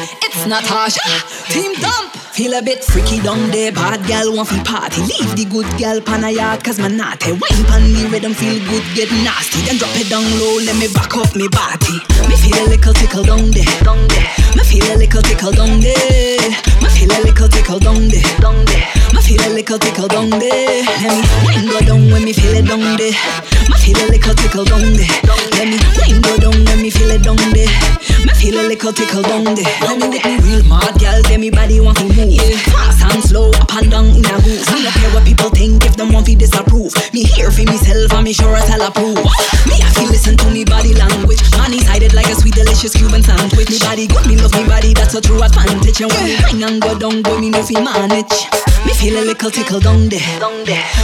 it's 0.01 0.45
Natasha, 0.47 0.99
ah, 1.05 1.45
team 1.49 1.73
dump. 1.75 2.10
Feel 2.33 2.53
a 2.53 2.61
bit 2.61 2.81
freaky 2.81 3.19
down 3.19 3.51
there, 3.51 3.73
bad 3.73 4.07
gal 4.07 4.33
want 4.33 4.47
fi 4.47 4.63
party. 4.63 5.01
Leave 5.01 5.35
the 5.35 5.43
good 5.43 5.67
gal 5.77 5.99
pan 5.99 6.23
a 6.23 6.31
yard, 6.31 6.63
cause 6.63 6.79
man 6.79 6.95
naughty. 6.95 7.35
Wine 7.35 7.63
pan 7.67 7.91
the 7.91 8.07
rhythm, 8.07 8.33
feel 8.33 8.55
good, 8.71 8.85
get 8.95 9.11
nasty. 9.19 9.59
Then 9.67 9.75
drop 9.75 9.91
it 9.99 10.07
down 10.07 10.23
low, 10.39 10.63
let 10.63 10.79
me 10.79 10.87
back 10.95 11.11
up 11.19 11.35
me 11.35 11.51
body. 11.51 11.99
Me 12.31 12.35
feel 12.39 12.55
a 12.55 12.71
little 12.71 12.93
tickle 12.95 13.27
down 13.27 13.51
there, 13.51 13.67
down 13.83 13.99
there. 14.07 14.31
Me 14.55 14.63
feel 14.63 14.87
a 14.87 14.95
little 14.95 15.21
tickle 15.21 15.51
down 15.51 15.83
there. 15.83 16.55
Me 16.79 16.87
feel 16.95 17.11
a 17.11 17.19
little 17.19 17.51
tickle 17.51 17.79
down 17.83 18.07
there, 18.07 18.23
down 18.39 18.63
there. 18.63 18.87
Me 19.11 19.19
feel 19.19 19.43
a 19.43 19.49
little 19.51 19.77
tickle 19.77 20.07
down 20.07 20.31
there. 20.31 20.87
Let 21.03 21.11
me 21.11 21.27
wine 21.43 21.67
go 21.67 21.79
down 21.83 22.03
when 22.15 22.23
me 22.23 22.31
feel 22.31 22.55
it 22.55 22.63
down 22.63 22.95
there. 22.95 23.11
Me 23.67 23.75
feel 23.75 23.99
a 23.99 24.07
little 24.07 24.35
tickle 24.39 24.63
down 24.63 24.87
there. 24.95 25.11
Let 25.59 25.67
me 25.67 25.77
wine 25.99 26.23
go 26.23 26.39
down 26.39 26.57
when 26.63 26.79
me 26.79 26.89
feel 26.95 27.11
it 27.11 27.27
down 27.27 27.43
there. 27.51 27.75
Me 28.23 28.31
feel 28.39 28.55
a 28.55 28.63
little 28.71 28.93
tickle 28.95 29.21
down 29.21 29.43
there. 29.51 29.67
Let 29.83 29.99
me 29.99 30.07
with 30.07 30.23
me 30.23 30.39
real 30.47 30.63
mad 30.71 30.95
gal, 30.95 31.19
tell 31.27 31.37
me 31.37 31.51
body 31.51 31.79
want 31.83 31.97
to 31.99 32.07
Yeah. 32.21 32.53
Fast 32.69 33.01
and 33.01 33.23
slow, 33.23 33.49
up 33.49 33.73
and 33.73 33.89
down 33.89 34.05
in 34.13 34.25
a 34.25 34.37
groove. 34.45 34.61
Me 34.73 34.83
no 34.83 34.91
care 34.91 35.09
what 35.09 35.25
people 35.25 35.49
think 35.49 35.83
if 35.85 35.95
them 35.95 36.13
want 36.13 36.27
to 36.27 36.35
disapprove. 36.35 36.93
Me 37.13 37.23
here 37.23 37.49
for 37.49 37.63
myself 37.63 38.13
and 38.13 38.23
me 38.23 38.33
sure 38.33 38.53
I 38.53 38.61
tell 38.65 38.81
approve. 38.81 39.17
Me 39.65 39.81
have 39.81 39.95
to 39.95 40.05
listen 40.05 40.37
to 40.37 40.51
me 40.51 40.63
body 40.63 40.93
language. 40.93 41.41
Man 41.57 41.73
sided 41.79 42.13
like 42.13 42.29
a 42.29 42.35
sweet 42.35 42.53
delicious 42.53 42.93
Cuban 42.93 43.23
sandwich. 43.23 43.69
Me 43.69 43.79
body 43.79 44.05
good, 44.05 44.27
me 44.27 44.35
love 44.37 44.53
me 44.53 44.67
body, 44.67 44.93
that's 44.93 45.15
a 45.15 45.21
true 45.21 45.41
advantage. 45.41 46.01
And 46.01 46.11
when 46.11 46.25
me 46.25 46.35
wine 46.43 46.63
and 46.63 46.81
go 46.81 46.97
down, 46.97 47.21
boy, 47.23 47.39
me 47.39 47.49
know 47.49 47.63
fi 47.63 47.81
manage. 47.81 48.45
Me 48.85 48.93
feel 48.93 49.17
a 49.17 49.25
little 49.25 49.49
tickle 49.49 49.79
down 49.79 50.09
there. 50.09 50.21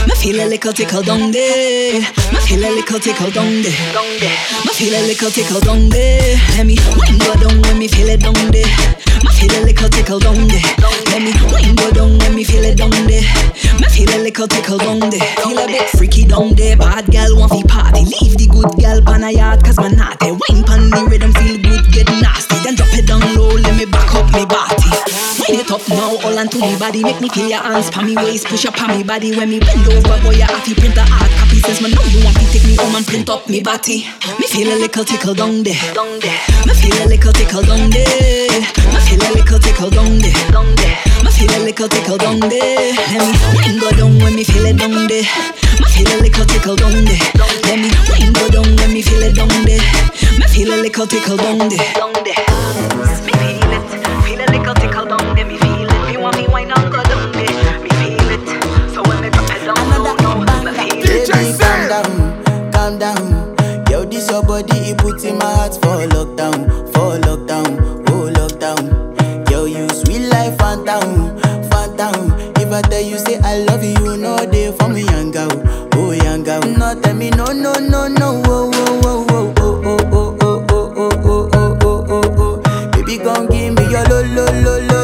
Me 0.06 0.14
feel 0.14 0.38
a 0.38 0.46
little 0.46 0.72
tickle 0.72 1.02
down 1.02 1.30
there. 1.30 2.00
Me 2.30 2.38
feel 2.46 2.62
a 2.62 2.70
little 2.70 3.00
tickle 3.00 3.30
down 3.30 3.62
there. 3.62 3.74
Me 4.62 4.70
feel 4.70 4.94
a 4.94 5.02
little 5.02 5.30
tickle 5.30 5.60
down 5.60 5.88
there. 5.88 6.38
Let 6.54 6.66
me 6.66 6.78
wine 6.94 7.18
go 7.18 7.34
down 7.42 7.62
when 7.62 7.78
me 7.78 7.88
feel 7.88 8.08
it 8.08 8.20
down 8.20 8.38
there. 8.54 8.70
Me 9.22 9.30
feel 9.34 9.50
a 9.50 9.60
little 9.66 9.88
tickle 9.88 10.18
down 10.18 10.46
there. 10.46 11.07
Let 11.10 11.22
me 11.22 11.32
wine 11.50 11.74
go 11.74 11.90
down 11.90 12.18
when 12.18 12.34
me 12.34 12.44
feel 12.44 12.64
it 12.64 12.76
down 12.76 12.90
there. 13.06 13.26
Me 13.80 13.86
feel 13.88 14.10
a 14.10 14.18
little 14.22 14.46
tickle 14.46 14.78
down 14.78 15.00
there. 15.10 15.28
Feel 15.42 15.58
a 15.58 15.66
bit 15.66 15.88
freaky 15.90 16.24
down 16.24 16.54
there. 16.54 16.76
Bad 16.76 17.06
gal 17.06 17.36
want 17.36 17.52
fi 17.52 17.62
party. 17.62 18.04
Leave 18.04 18.36
the 18.38 18.46
good 18.46 18.70
gal 18.78 19.00
pan 19.02 19.24
a 19.24 19.30
yard 19.30 19.64
cause 19.64 19.78
man 19.78 19.96
naughty. 19.96 20.32
Wine 20.32 20.64
pan 20.64 20.90
the 20.90 21.06
rhythm 21.10 21.32
feel 21.32 21.56
good 21.60 21.84
get 21.92 22.06
nasty. 22.20 22.56
Then 22.64 22.74
drop 22.76 22.92
it 22.94 23.06
down 23.06 23.22
low. 23.34 23.48
Let 23.48 23.76
me 23.76 23.86
back 23.86 24.14
up 24.14 24.32
me 24.32 24.44
body. 24.46 24.77
Wind 25.48 25.64
it 25.64 25.72
up 25.72 25.80
now, 25.88 26.12
all 26.20 26.38
onto 26.38 26.60
the 26.60 26.76
body. 26.78 27.02
Make 27.02 27.22
me 27.22 27.28
feel 27.30 27.48
your 27.48 27.64
hands 27.64 27.88
pa 27.90 28.02
me 28.02 28.14
waist, 28.16 28.46
push 28.48 28.66
up 28.66 28.76
on 28.82 28.98
me 28.98 29.02
body. 29.02 29.34
When 29.34 29.48
me 29.48 29.58
bend 29.58 29.80
over, 29.88 30.20
boy, 30.20 30.36
you 30.36 30.44
have 30.44 30.62
to 30.64 30.74
print 30.76 30.96
a 30.96 31.00
hard 31.08 31.30
copy. 31.40 31.64
Since 31.64 31.80
me 31.80 31.88
know 31.88 32.04
you 32.12 32.20
want 32.20 32.36
to 32.36 32.44
take 32.52 32.68
me 32.68 32.76
home 32.76 32.94
and 32.94 33.06
print 33.06 33.30
up 33.30 33.48
me 33.48 33.62
body. 33.64 34.04
Me 34.36 34.44
feel 34.44 34.68
a 34.68 34.76
little 34.76 35.04
tickle 35.04 35.32
down 35.32 35.64
there. 35.64 35.80
Me 36.68 36.74
feel 36.76 37.00
a 37.00 37.08
little 37.08 37.32
tickle 37.32 37.64
down 37.64 37.88
there. 37.88 38.60
Me 38.92 39.04
feel 39.08 39.24
a 39.24 39.32
little 39.32 39.56
tickle 39.56 39.88
down 39.96 40.20
there. 40.20 40.44
Me 41.24 41.30
feel 41.32 41.52
a 41.56 41.58
little 41.64 41.88
tickle 41.88 42.18
down 42.18 42.40
there. 42.44 42.92
Let 43.08 43.24
me 43.24 43.32
wine 43.56 43.78
go 43.80 43.88
down 43.96 44.20
when 44.20 44.36
me 44.36 44.44
feel 44.44 44.68
it 44.68 44.76
down 44.76 45.08
there. 45.08 45.24
Me 45.80 45.86
feel 45.88 46.12
a 46.12 46.16
little 46.20 46.44
tickle 46.44 46.76
down 46.76 47.08
there. 47.08 47.24
Let 47.64 47.80
me 47.80 47.88
wine 48.12 48.36
go 48.36 48.44
down 48.52 48.68
when 48.84 48.92
me 48.92 49.00
feel 49.00 49.24
it 49.24 49.32
down 49.32 49.48
there. 49.64 49.80
Me 50.36 50.44
feel 50.44 50.68
a 50.68 50.76
little 50.76 51.06
tickle 51.08 51.40
down 51.40 51.72
there. 51.72 51.88
Me 51.88 52.36
feel 52.36 52.87
calm 62.88 62.98
down. 62.98 63.84
Yo, 63.90 64.04
this 64.04 64.30
your 64.30 64.42
body, 64.42 64.76
it 64.90 64.98
puts 64.98 65.24
in 65.24 65.36
my 65.38 65.44
heart 65.44 65.74
for 65.74 66.06
lockdown, 66.14 66.66
for 66.92 67.18
lockdown, 67.20 68.04
oh 68.10 68.30
lockdown. 68.32 69.50
Yo, 69.50 69.64
you 69.66 69.88
sweet 69.90 70.28
life, 70.28 70.56
phantom, 70.58 71.38
phantom. 71.70 72.32
If 72.56 72.72
I 72.72 72.82
tell 72.82 73.00
you 73.02 73.18
say 73.18 73.38
I 73.40 73.58
love 73.64 73.82
you, 73.84 73.90
you 74.04 74.16
know 74.16 74.36
they 74.38 74.72
for 74.72 74.88
me, 74.88 75.02
young 75.04 75.30
girl, 75.30 75.50
oh 75.94 76.12
young 76.12 76.44
girl. 76.44 76.60
No, 76.62 76.98
tell 77.00 77.14
me 77.14 77.30
no, 77.30 77.46
no, 77.46 77.72
no, 77.74 78.08
no, 78.08 78.42
oh, 78.46 78.70
oh, 78.74 79.26
oh, 79.30 79.54
oh, 79.58 79.82
oh, 79.88 80.06
oh, 80.12 80.36
oh, 80.40 80.66
oh, 80.70 80.88
oh, 80.98 81.10
oh, 81.24 81.48
oh, 81.52 81.78
oh, 81.82 82.06
oh, 82.08 82.62
oh. 82.64 82.90
Baby, 82.92 83.18
gon' 83.18 83.46
give 83.48 83.74
me 83.74 83.82
your 83.90 84.04
lo, 84.04 84.22
lo, 84.22 84.44
lo, 84.62 84.78
lo, 84.86 84.97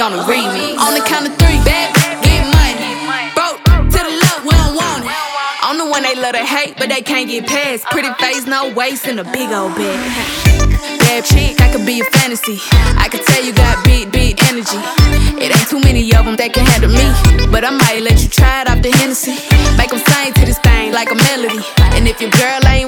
on 0.00 0.12
the 0.12 0.22
remix. 0.22 0.78
On 0.78 0.94
the 0.94 1.02
count 1.02 1.26
of 1.26 1.34
three, 1.38 1.58
bad 1.66 1.90
get 2.22 2.46
money. 2.54 3.34
Broke 3.34 3.58
to 3.66 3.98
the 3.98 4.14
left, 4.22 4.44
we 4.46 4.54
don't 4.54 4.76
want 4.76 5.02
it. 5.02 5.10
I'm 5.62 5.76
the 5.78 5.86
one 5.86 6.02
they 6.02 6.14
love 6.14 6.34
to 6.34 6.44
hate, 6.44 6.76
but 6.78 6.88
they 6.88 7.02
can't 7.02 7.28
get 7.28 7.46
past. 7.46 7.84
Pretty 7.90 8.12
face, 8.14 8.46
no 8.46 8.72
waist, 8.74 9.06
and 9.06 9.18
a 9.18 9.24
big 9.24 9.50
old 9.50 9.74
bag. 9.74 9.98
Bad 11.02 11.24
chick, 11.24 11.60
I 11.60 11.72
could 11.72 11.84
be 11.84 12.00
a 12.00 12.04
fantasy. 12.04 12.60
I 12.94 13.08
could 13.10 13.24
tell 13.26 13.42
you 13.42 13.52
got 13.52 13.84
big, 13.84 14.12
big 14.12 14.38
energy. 14.46 14.78
It 15.42 15.50
ain't 15.50 15.68
too 15.68 15.80
many 15.80 16.02
of 16.14 16.24
them 16.24 16.36
that 16.36 16.54
can 16.54 16.64
handle 16.64 16.90
me. 16.94 17.50
But 17.50 17.64
I 17.64 17.70
might 17.70 18.02
let 18.02 18.22
you 18.22 18.28
try 18.28 18.62
it 18.62 18.70
off 18.70 18.82
the 18.82 18.90
Hennessy. 19.02 19.34
Make 19.76 19.90
them 19.90 19.98
sing 19.98 20.32
to 20.34 20.42
this 20.46 20.58
thing 20.60 20.92
like 20.92 21.10
a 21.10 21.18
melody. 21.26 21.64
And 21.98 22.06
if 22.06 22.20
your 22.20 22.30
girl 22.30 22.60
ain't 22.70 22.87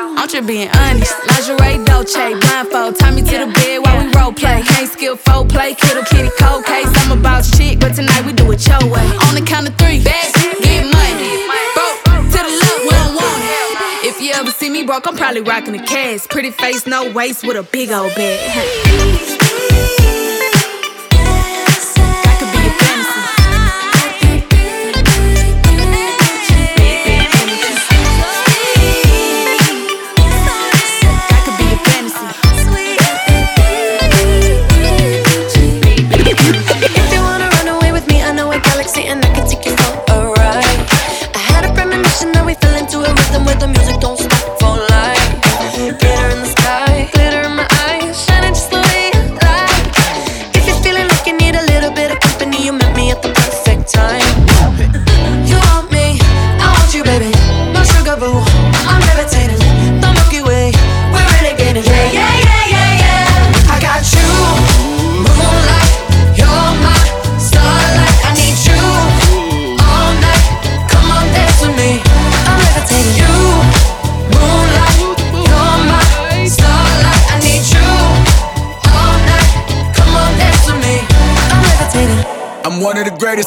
I'm 0.00 0.28
just 0.28 0.46
being 0.46 0.68
honest. 0.68 1.12
Lingerie, 1.26 1.84
Dolce, 1.84 2.38
blindfold. 2.38 2.96
Tie 3.00 3.10
me 3.10 3.22
to 3.22 3.38
the 3.38 3.52
bed 3.52 3.78
while 3.82 3.98
we 3.98 4.12
role 4.12 4.32
play. 4.32 4.62
Can't 4.62 4.88
skill 4.88 5.16
foul 5.16 5.44
play, 5.44 5.74
kittle 5.74 6.04
kitty 6.04 6.30
cold 6.38 6.64
case. 6.64 6.86
I'm 7.02 7.18
about 7.18 7.44
shit, 7.44 7.80
but 7.80 7.94
tonight 7.94 8.24
we 8.24 8.32
do 8.32 8.50
it 8.52 8.64
your 8.66 8.78
way. 8.86 9.06
On 9.26 9.34
the 9.34 9.42
count 9.44 9.68
of 9.68 9.74
three, 9.76 10.02
bad 10.04 10.34
get 10.62 10.84
money. 10.86 11.46
Broke 11.74 12.30
to 12.30 12.38
the 12.38 12.52
we 12.84 12.90
don't 12.90 13.14
want 13.16 13.42
it. 13.42 14.06
If 14.06 14.22
you 14.22 14.32
ever 14.34 14.52
see 14.52 14.70
me 14.70 14.84
broke, 14.84 15.06
I'm 15.08 15.16
probably 15.16 15.40
rocking 15.40 15.74
a 15.74 15.84
cast. 15.84 16.30
Pretty 16.30 16.52
face, 16.52 16.86
no 16.86 17.12
waist, 17.12 17.44
with 17.44 17.56
a 17.56 17.64
big 17.64 17.90
old 17.90 18.14
bag. 18.14 19.34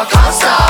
sua 0.00 0.06
calça 0.06 0.69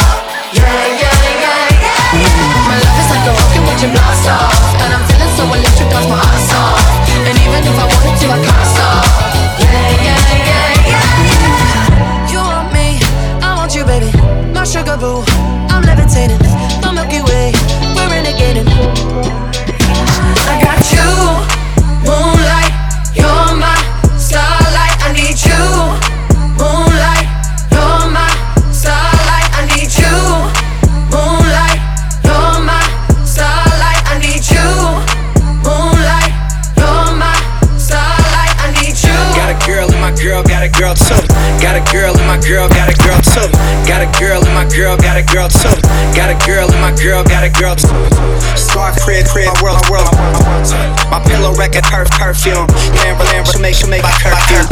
She 53.71 53.87
make, 53.87 54.03
my 54.03 54.11
curfew. 54.19 54.67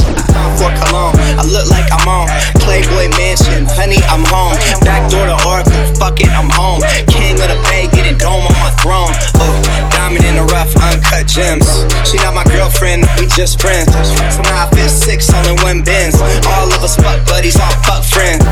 For 0.59 0.75
cologne, 0.75 1.15
I 1.39 1.47
look 1.47 1.71
like 1.71 1.87
I'm 1.95 2.03
on 2.11 2.27
Playboy 2.59 3.15
Mansion. 3.15 3.63
Honey, 3.79 4.03
I'm 4.11 4.27
home. 4.27 4.59
Back 4.83 5.07
door 5.07 5.31
to 5.31 5.39
Oracle, 5.47 5.79
fuck 5.95 6.19
it, 6.19 6.27
I'm 6.35 6.51
home. 6.51 6.83
King 7.07 7.39
of 7.39 7.47
the 7.47 7.59
Bay, 7.71 7.87
getting 7.95 8.19
dome 8.19 8.43
on 8.43 8.59
my 8.59 8.75
throne. 8.83 9.15
Oh, 9.39 9.55
diamond 9.95 10.27
in 10.27 10.35
the 10.35 10.47
rough, 10.51 10.75
uncut 10.83 11.31
gems. 11.31 11.87
She 12.03 12.19
not 12.27 12.35
my 12.35 12.43
girlfriend, 12.51 13.07
we 13.23 13.31
just 13.31 13.63
friends. 13.63 13.95
Somehow 14.35 14.67
I 14.67 14.71
feel 14.75 14.91
six, 14.91 15.31
all 15.31 15.47
in 15.47 15.55
one 15.63 15.87
bins. 15.87 16.19
All 16.59 16.67
of 16.67 16.83
us 16.83 16.99
fuck 16.99 17.23
buddies, 17.31 17.55
all 17.55 17.71
fuck 17.87 18.03
friends. 18.03 18.43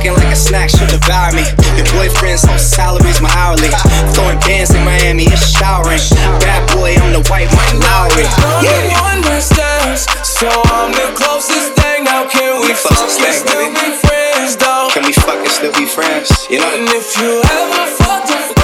Looking 0.00 0.16
like 0.16 0.32
a 0.32 0.36
snack, 0.36 0.70
should 0.70 0.88
devour 0.88 1.28
me. 1.36 1.44
Your 1.76 1.84
boyfriend's 1.92 2.40
whole 2.48 2.56
salary's 2.56 3.20
my 3.20 3.28
hourly. 3.36 3.68
Throwing 4.16 4.40
bands 4.40 4.72
in 4.72 4.80
Miami, 4.82 5.28
it's 5.28 5.52
showering. 5.52 6.00
Bad 6.40 6.64
boy, 6.72 6.96
I'm 6.96 7.12
the 7.12 7.20
white 7.28 7.52
Mike 7.52 7.84
Lowry. 7.84 8.24
Yeah. 8.64 8.96
understands, 9.12 10.08
so 10.24 10.48
I'm 10.72 10.96
the 10.96 11.12
closest 11.12 11.76
thing. 11.76 12.06
How 12.06 12.24
can 12.24 12.64
we 12.64 12.72
fuck 12.72 12.96
and 12.96 13.12
still 13.12 13.68
be 13.76 13.92
friends, 14.00 14.56
though? 14.56 14.88
Can 14.88 15.04
we 15.04 15.12
fuck 15.12 15.36
and 15.36 15.52
still 15.52 15.72
be 15.76 15.84
friends? 15.84 16.32
You 16.48 16.64
know? 16.64 16.80
And 16.80 16.88
if 16.96 17.20
you 17.20 17.44
ever 17.44 17.84
fucked 18.00 18.32
a 18.32 18.59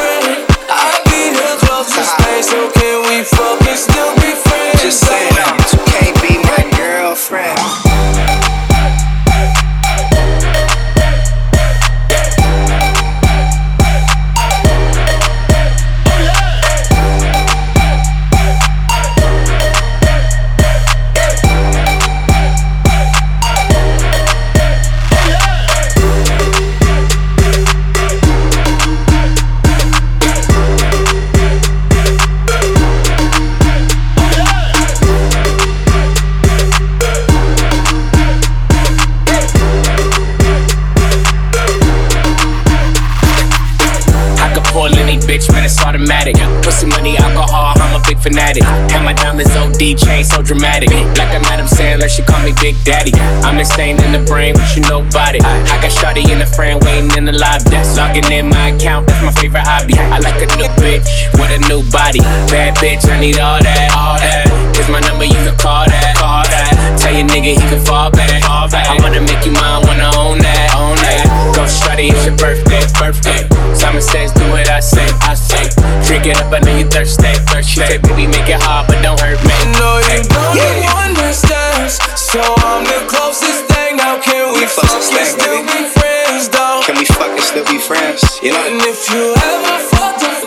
Pussy 46.67 46.87
money, 46.87 47.17
alcohol, 47.17 47.79
I'm 47.79 47.95
a 47.95 48.03
big 48.03 48.19
fanatic. 48.19 48.64
And 48.91 49.05
my 49.05 49.12
diamonds 49.12 49.55
OD 49.55 49.95
chain 49.97 50.25
so 50.25 50.43
dramatic. 50.43 50.91
Like 50.91 51.31
I'm 51.31 51.47
Adam 51.47 51.69
Sandler, 51.69 52.09
she 52.11 52.23
call 52.23 52.43
me 52.43 52.53
Big 52.61 52.75
Daddy. 52.83 53.12
I'm 53.47 53.64
stain 53.64 54.03
in 54.03 54.11
the 54.11 54.19
brain, 54.27 54.55
but 54.55 54.75
you 54.75 54.83
nobody. 54.83 55.39
I 55.39 55.79
got 55.81 55.93
Shawty 55.95 56.29
in 56.29 56.41
the 56.41 56.47
frame, 56.47 56.81
waiting 56.81 57.17
in 57.17 57.25
the 57.25 57.39
lobby. 57.39 57.71
Logging 57.95 58.33
in 58.33 58.49
my 58.49 58.71
account, 58.75 59.07
that's 59.07 59.23
my 59.23 59.31
favorite 59.41 59.62
hobby. 59.62 59.95
I 59.95 60.19
like 60.19 60.43
a 60.43 60.51
new 60.59 60.67
bitch 60.83 61.07
with 61.39 61.55
a 61.55 61.62
new 61.71 61.89
body. 61.93 62.19
Bad 62.51 62.75
bitch, 62.79 63.09
I 63.09 63.21
need 63.21 63.39
all 63.39 63.62
that, 63.62 63.95
all 63.95 64.19
that. 64.19 64.55
Here's 64.77 64.89
my 64.93 65.01
number, 65.01 65.24
you 65.24 65.41
can 65.41 65.57
call 65.57 65.89
that, 65.89 66.14
call 66.20 66.45
that. 66.45 66.68
Tell 67.01 67.12
your 67.12 67.24
nigga 67.27 67.57
he 67.57 67.64
can 67.64 67.81
fall 67.85 68.11
back, 68.12 68.29
fall 68.45 68.68
back. 68.68 68.87
I 68.87 69.01
wanna 69.01 69.24
make 69.24 69.41
you 69.49 69.53
mine, 69.57 69.81
wanna 69.89 70.12
own 70.20 70.37
that, 70.45 70.77
own 70.77 70.97
that. 71.01 71.24
Go 71.57 71.64
Shawty, 71.64 72.12
it's 72.12 72.29
your 72.29 72.37
birthday, 72.37 72.85
birthday. 73.01 73.41
Simon 73.72 74.05
says, 74.05 74.33
do 74.37 74.45
what 74.53 74.68
I 74.68 74.81
say, 74.81 75.09
I 75.24 75.33
say. 75.33 75.64
Drink 76.05 76.27
it 76.29 76.37
up, 76.37 76.53
I 76.53 76.61
know 76.61 76.77
you 76.77 76.85
thirsty, 76.85 77.33
thirsty. 77.49 77.81
Say, 77.89 77.99
baby, 78.05 78.29
make 78.29 78.49
it 78.53 78.61
hard, 78.61 78.87
but 78.89 79.01
don't 79.01 79.16
hurt 79.18 79.41
me. 79.49 79.57
No, 79.81 79.97
you 80.12 80.20
don't 80.29 80.57
Yeah. 80.57 81.09
understand. 81.09 81.91
So 82.14 82.45
I'm 82.68 82.85
the 82.85 83.01
closest 83.09 83.64
thing. 83.72 83.97
How 83.99 84.20
can 84.20 84.53
we 84.53 84.66
fuck 84.68 84.93
and 84.93 85.24
still 85.24 85.62
be 85.64 85.89
friends, 85.97 86.49
though? 86.53 86.83
Can 86.85 86.97
we 87.01 87.05
fuck 87.09 87.33
and 87.33 87.41
still 87.41 87.64
be 87.64 87.79
friends? 87.79 88.20
You 88.43 88.53
know? 88.53 88.61
And 88.68 88.81
if 88.85 89.09
you 89.09 89.33
ever 89.33 89.77
fucked 89.89 90.22
a 90.22 90.45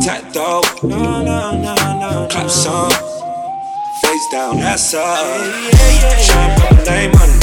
talking 0.00 0.30
about 0.30 0.82
no. 0.82 1.22
No, 1.22 1.22
no, 1.22 1.74
no, 1.74 2.00
no. 2.00 2.28
Clap 2.30 2.50
some. 2.50 2.90
Face 4.00 4.28
down, 4.32 4.58
ass 4.58 4.94
up. 4.94 5.18
Tryna 6.26 6.56
put 6.60 6.76
my 6.76 6.84
name 6.84 7.12
on 7.14 7.30
it. 7.30 7.42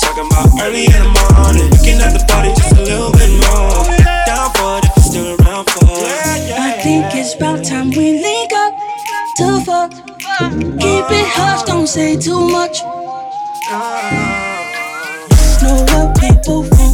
Talking 0.00 0.26
about 0.26 0.48
early 0.62 0.84
in 0.86 0.92
the 0.92 1.12
morning. 1.14 1.70
Looking 1.70 2.00
at 2.00 2.12
the 2.12 2.24
body 2.26 2.50
just 2.54 2.72
a 2.72 2.82
little 2.82 3.12
bit 3.12 3.30
more. 3.46 3.84
Down 4.26 4.50
for 4.54 4.78
it 4.78 5.02
still 5.02 5.36
around 5.40 5.68
for 5.70 5.84
it. 5.84 6.52
I 6.58 6.80
think 6.82 7.14
it's 7.14 7.34
about 7.34 7.64
time 7.64 7.90
we 7.90 8.20
link 8.20 8.52
up 8.52 8.74
to 9.36 9.60
fuck. 9.64 9.92
Keep 10.82 11.10
it 11.10 11.28
hush, 11.36 11.62
don't 11.62 11.86
say 11.86 12.16
too 12.16 12.48
much. 12.48 12.82
Know 15.62 15.84
what 15.90 16.20
people 16.20 16.62
want 16.62 16.85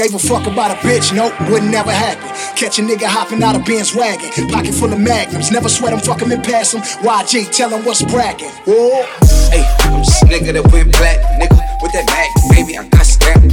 gave 0.00 0.14
a 0.14 0.18
fuck 0.18 0.46
about 0.46 0.70
a 0.70 0.74
bitch, 0.80 1.14
nope, 1.14 1.34
wouldn't 1.50 1.70
never 1.70 1.92
happen. 1.92 2.24
Catch 2.56 2.78
a 2.78 2.82
nigga 2.82 3.04
hopping 3.04 3.42
out 3.42 3.54
of 3.54 3.66
Ben's 3.66 3.94
wagon, 3.94 4.30
pocket 4.48 4.72
full 4.72 4.90
of 4.90 4.98
magnums. 4.98 5.50
Never 5.50 5.68
sweat 5.68 5.92
him, 5.92 6.00
fuck 6.00 6.22
him 6.22 6.32
and 6.32 6.42
pass 6.42 6.72
him. 6.72 6.80
YG, 7.04 7.52
tell 7.52 7.68
him 7.68 7.84
what's 7.84 8.00
bragging. 8.04 8.48
Whoa. 8.64 9.04
Hey, 9.52 9.60
I'm 9.84 10.00
just 10.00 10.24
nigga 10.24 10.56
that 10.56 10.64
went 10.72 10.96
black, 10.96 11.20
nigga, 11.36 11.60
with 11.82 11.92
that 11.92 12.08
mag, 12.08 12.32
baby, 12.48 12.78
I 12.78 12.88
got 12.88 13.04
stacked. 13.04 13.52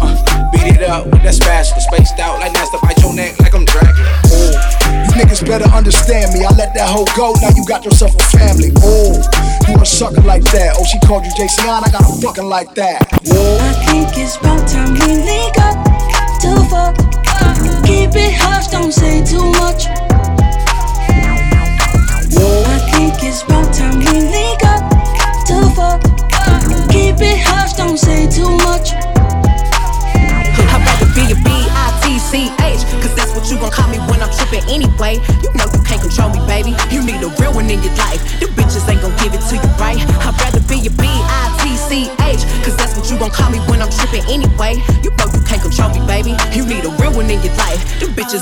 Uh, 0.00 0.16
beat 0.48 0.80
it 0.80 0.82
up 0.88 1.04
with 1.12 1.22
that 1.28 1.34
spatula, 1.34 1.80
spaced 1.84 2.18
out 2.18 2.40
like 2.40 2.54
that's 2.54 2.70
to 2.70 2.78
bite 2.80 2.96
your 3.04 3.12
neck 3.12 3.38
like 3.40 3.52
I'm 3.52 3.66
dragging. 3.66 4.08
Ooh. 4.32 4.72
You 5.12 5.20
niggas 5.20 5.44
better 5.44 5.68
understand 5.76 6.32
me. 6.32 6.40
I 6.40 6.56
let 6.56 6.72
that 6.72 6.88
hoe 6.88 7.04
go, 7.12 7.36
now 7.44 7.52
you 7.52 7.66
got 7.68 7.84
yourself 7.84 8.16
a 8.16 8.24
family. 8.32 8.72
Oh, 8.80 9.20
you 9.68 9.76
a 9.76 9.84
sucker 9.84 10.22
like 10.22 10.44
that. 10.56 10.72
Oh, 10.80 10.84
she 10.88 10.98
called 11.04 11.26
you 11.26 11.32
JC 11.36 11.68
I 11.68 11.84
got 11.92 12.00
a 12.00 12.22
fucking 12.24 12.48
like 12.48 12.74
that. 12.76 13.04
Whoa. 13.28 13.58
I 13.60 13.72
think 13.84 14.08
it's 14.16 14.36
about 14.40 14.66
time 14.66 14.94
we 14.94 15.20
link 15.20 15.51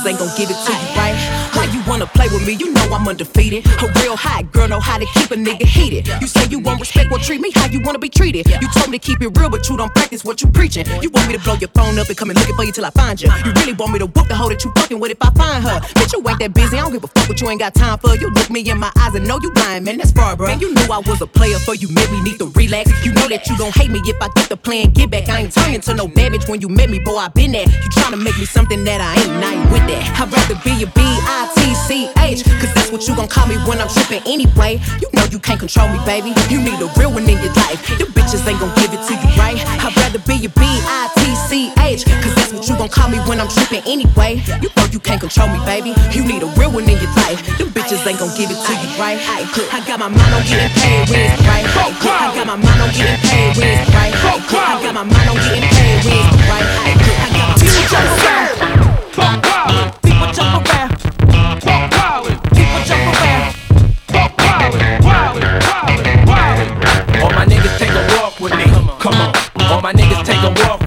Bitches 0.01 0.09
ain't 0.09 0.19
gon' 0.19 0.29
give 0.37 0.51
it 0.51 0.57
to 0.65 0.73
you 0.73 0.97
right? 0.97 1.15
Why 1.55 1.65
you 1.73 1.83
wanna 1.87 2.07
play 2.07 2.27
with 2.29 2.47
me? 2.47 2.55
You 2.55 2.73
know 2.73 2.83
I'm 2.93 3.07
undefeated. 3.07 3.67
A 3.67 3.93
real 4.01 4.17
hot 4.17 4.51
girl 4.53 4.69
know 4.69 4.81
how 4.81 4.99
to 4.99 5.07
keep 5.15 5.31
a 5.31 5.35
nigga 5.35 5.67
heated. 5.67 6.09
You 6.21 6.27
you 6.51 6.59
won't 6.59 6.81
respect, 6.81 7.11
well 7.11 7.21
treat 7.21 7.41
me 7.41 7.51
how 7.55 7.67
you 7.67 7.81
wanna 7.81 7.99
be 7.99 8.09
treated. 8.09 8.47
You 8.61 8.69
told 8.75 8.91
me 8.91 8.99
to 8.99 9.07
keep 9.07 9.23
it 9.23 9.29
real, 9.39 9.49
but 9.49 9.69
you 9.69 9.77
don't 9.77 9.93
practice 9.95 10.25
what 10.25 10.43
you 10.43 10.49
preaching. 10.49 10.85
You 11.01 11.11
want 11.11 11.29
me 11.29 11.37
to 11.37 11.43
blow 11.43 11.55
your 11.55 11.71
phone 11.71 11.99
up 11.99 12.09
and 12.09 12.17
come 12.17 12.31
and 12.31 12.39
looking 12.39 12.57
for 12.57 12.65
you 12.65 12.73
till 12.73 12.85
I 12.85 12.91
find 12.91 13.21
you 13.21 13.31
You 13.45 13.53
really 13.53 13.73
want 13.73 13.93
me 13.93 13.99
to 14.01 14.07
whoop 14.07 14.29
the 14.29 14.35
hoe 14.35 14.49
that 14.49 14.65
you 14.65 14.73
fucking 14.77 14.99
with 14.99 15.13
if 15.13 15.19
I 15.21 15.31
find 15.31 15.63
her. 15.65 15.81
Bitch, 15.95 16.13
you 16.13 16.29
ain't 16.29 16.39
that 16.41 16.55
busy, 16.55 16.77
I 16.77 16.83
don't 16.83 16.93
give 16.93 17.05
a 17.05 17.07
fuck 17.07 17.29
what 17.29 17.41
you 17.41 17.49
ain't 17.49 17.61
got 17.61 17.75
time 17.75 17.99
for. 17.99 18.15
You 18.17 18.31
look 18.31 18.51
me 18.51 18.69
in 18.69 18.79
my 18.79 18.91
eyes 18.99 19.15
and 19.15 19.27
know 19.27 19.39
you 19.41 19.53
lying, 19.55 19.85
man, 19.85 19.99
that's 19.99 20.13
far, 20.13 20.37
bro 20.37 20.49
Man, 20.49 20.61
you 20.61 20.75
knew 20.75 20.89
I 20.91 20.99
was 20.99 21.21
a 21.21 21.27
player, 21.27 21.59
so 21.59 21.73
you 21.73 21.89
made 21.89 22.11
me 22.11 22.23
need 22.23 22.39
to 22.39 22.47
relax. 22.57 22.91
You 23.05 23.13
know 23.13 23.29
that 23.29 23.49
you 23.49 23.57
gon' 23.57 23.73
hate 23.73 23.91
me 23.91 24.01
if 24.05 24.17
I 24.21 24.29
get 24.35 24.49
the 24.49 24.57
plan, 24.57 24.91
get 24.91 25.11
back. 25.11 25.29
I 25.29 25.43
ain't 25.43 25.53
turning 25.53 25.81
to 25.83 25.95
no 25.95 26.09
damage 26.09 26.49
when 26.49 26.61
you 26.61 26.69
met 26.69 26.91
me, 26.91 26.99
boy, 26.99 27.17
I 27.17 27.29
been 27.29 27.53
there. 27.53 27.69
You 27.69 27.91
tryna 27.91 28.23
make 28.23 28.39
me 28.39 28.45
something 28.45 28.85
that 28.85 29.01
I 29.01 29.21
ain't, 29.21 29.45
I 29.45 29.55
ain't 29.55 29.71
with 29.71 29.87
that. 29.87 30.21
I'd 30.21 30.33
rather 30.33 30.57
be 30.65 30.83
a 30.83 30.87
B-I-T-C 30.87 31.71
T-C-H. 31.91 32.45
Cause 32.61 32.75
that's 32.75 32.91
what 32.93 33.07
you 33.07 33.17
gon' 33.17 33.29
call 33.29 33.47
me 33.47 33.57
when 33.67 33.81
I'm 33.81 33.89
trippin' 33.89 34.23
anyway. 34.27 34.81
You 35.01 35.09
know 35.13 35.25
you 35.31 35.39
can't 35.39 35.59
control 35.59 35.89
me, 35.89 35.99
baby. 36.05 36.33
You 36.49 36.63
need 36.63 36.81
a 36.81 36.89
real 36.97 37.13
one 37.13 37.29
in 37.29 37.37
your 37.43 37.53
life. 37.61 37.83
Them 37.99 38.09
bitches 38.17 38.47
ain't 38.47 38.61
gon' 38.61 38.73
give 38.81 38.93
it 38.95 39.03
to 39.05 39.15
you, 39.15 39.29
right? 39.37 39.59
I'd 39.83 39.95
rather 39.97 40.19
be 40.25 40.47
a 40.47 40.49
B-I-T-C-H. 40.49 42.05
Cause 42.07 42.35
that's 42.35 42.53
what 42.53 42.69
you 42.69 42.77
gon' 42.77 42.89
call 42.89 43.09
me 43.11 43.19
when 43.29 43.41
I'm 43.41 43.49
trippin' 43.49 43.83
anyway. 43.87 44.41
You 44.63 44.71
know 44.77 44.87
you 44.91 45.01
can't 45.01 45.21
control 45.21 45.49
me, 45.49 45.59
baby. 45.67 45.93
You 46.15 46.25
need 46.25 46.43
a 46.43 46.51
real 46.57 46.71
one 46.71 46.89
in 46.89 46.97
your 46.97 47.13
life. 47.21 47.43
Them 47.59 47.69
bitches 47.75 48.07
ain't 48.07 48.19
gon' 48.19 48.33
give 48.39 48.51
it 48.51 48.57
to 48.57 48.73
you, 48.73 48.89
right? 48.97 49.19
I 49.21 49.83
got 49.87 49.99
my 49.99 50.09
mind 50.09 50.35
on 50.35 50.43
getting 50.47 50.71
paid 50.81 51.09
with 51.11 51.19
it, 51.19 51.39
right? 51.45 51.67
I 51.67 52.33
got 52.35 52.47
my 52.47 52.57
mind 52.57 52.81
on 52.81 52.91
getting 52.95 53.21
paid 53.29 53.57
with 53.57 53.67
it, 53.67 53.89
right? 53.93 54.15
I 54.15 54.83
got 54.83 54.95
my 54.95 55.05
mind 55.05 55.29
on 55.29 55.37
getting 55.37 55.69
paid 55.69 56.05
with 56.05 56.15
it, 56.15 56.49
right? 56.49 56.65
I 56.65 56.95
got 56.99 57.31
my 57.33 57.55
people 57.61 57.85
jump 57.91 58.07
around. 58.25 59.93
People 60.03 60.33
jump 60.33 60.67
around. 60.67 60.90
People 60.90 60.90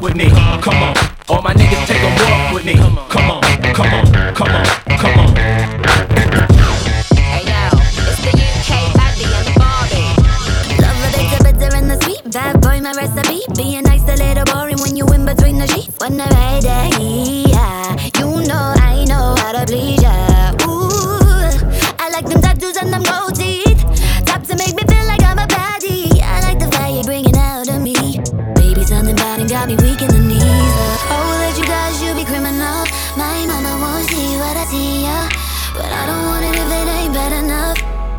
with 0.03 0.15
me. 0.17 0.29
Come 0.61 0.83
on. 0.83 0.93
All 1.29 1.41
my 1.41 1.53
niggas 1.53 1.87
take 1.87 2.03
a 2.03 2.11
walk 2.19 2.53
with 2.53 2.65
me. 2.65 2.75
Come 2.75 2.97
on. 2.97 3.07
Come 3.09 3.31
on. 3.31 3.41
Come 3.73 3.87
on. 3.87 4.65
Come 4.99 5.19
on. 5.19 5.35
Hey 7.15 7.47
yo, 7.47 7.71
it's 8.03 8.19
the 8.19 8.33
UK 8.35 8.71
Addy 8.99 9.23
and 9.23 9.55
Barbie. 9.55 10.11
Love 10.83 10.99
the 11.07 11.39
bitter, 11.45 11.75
and 11.77 11.89
the 11.89 11.97
sweet. 12.03 12.21
Bad 12.33 12.59
boy, 12.59 12.81
my 12.81 12.91
recipe. 12.91 13.39
Being 13.55 13.83
nice, 13.83 14.03
a 14.03 14.15
little 14.17 14.43
boring 14.53 14.79
when 14.81 14.97
you 14.97 15.07
in 15.07 15.25
between 15.25 15.57
the 15.57 15.67
sheets. 15.67 15.95
When 15.99 16.17
the 16.17 16.25
right 16.25 16.61
day, 16.61 16.89
yeah. 17.47 17.95
You 18.19 18.43
know, 18.45 18.73
I 18.75 19.05
know 19.07 19.35
how 19.39 19.53
to 19.53 19.65
please 19.65 20.03
ya. 20.03 20.51
Ooh, 20.67 21.47
I 21.97 22.09
like 22.11 22.25
them 22.27 22.41
tattoos 22.41 22.75
and 22.75 22.91
them 22.91 23.03
gold 23.03 23.32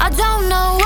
I 0.04 0.10
don't 0.10 0.50
know 0.50 0.83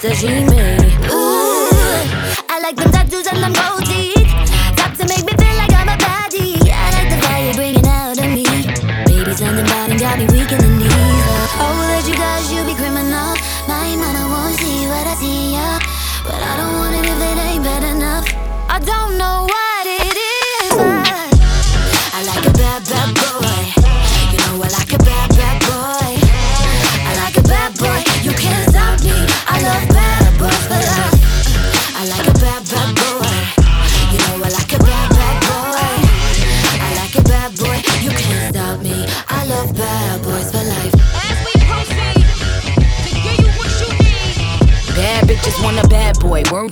T'as 0.00 0.14
jamais 0.14 0.69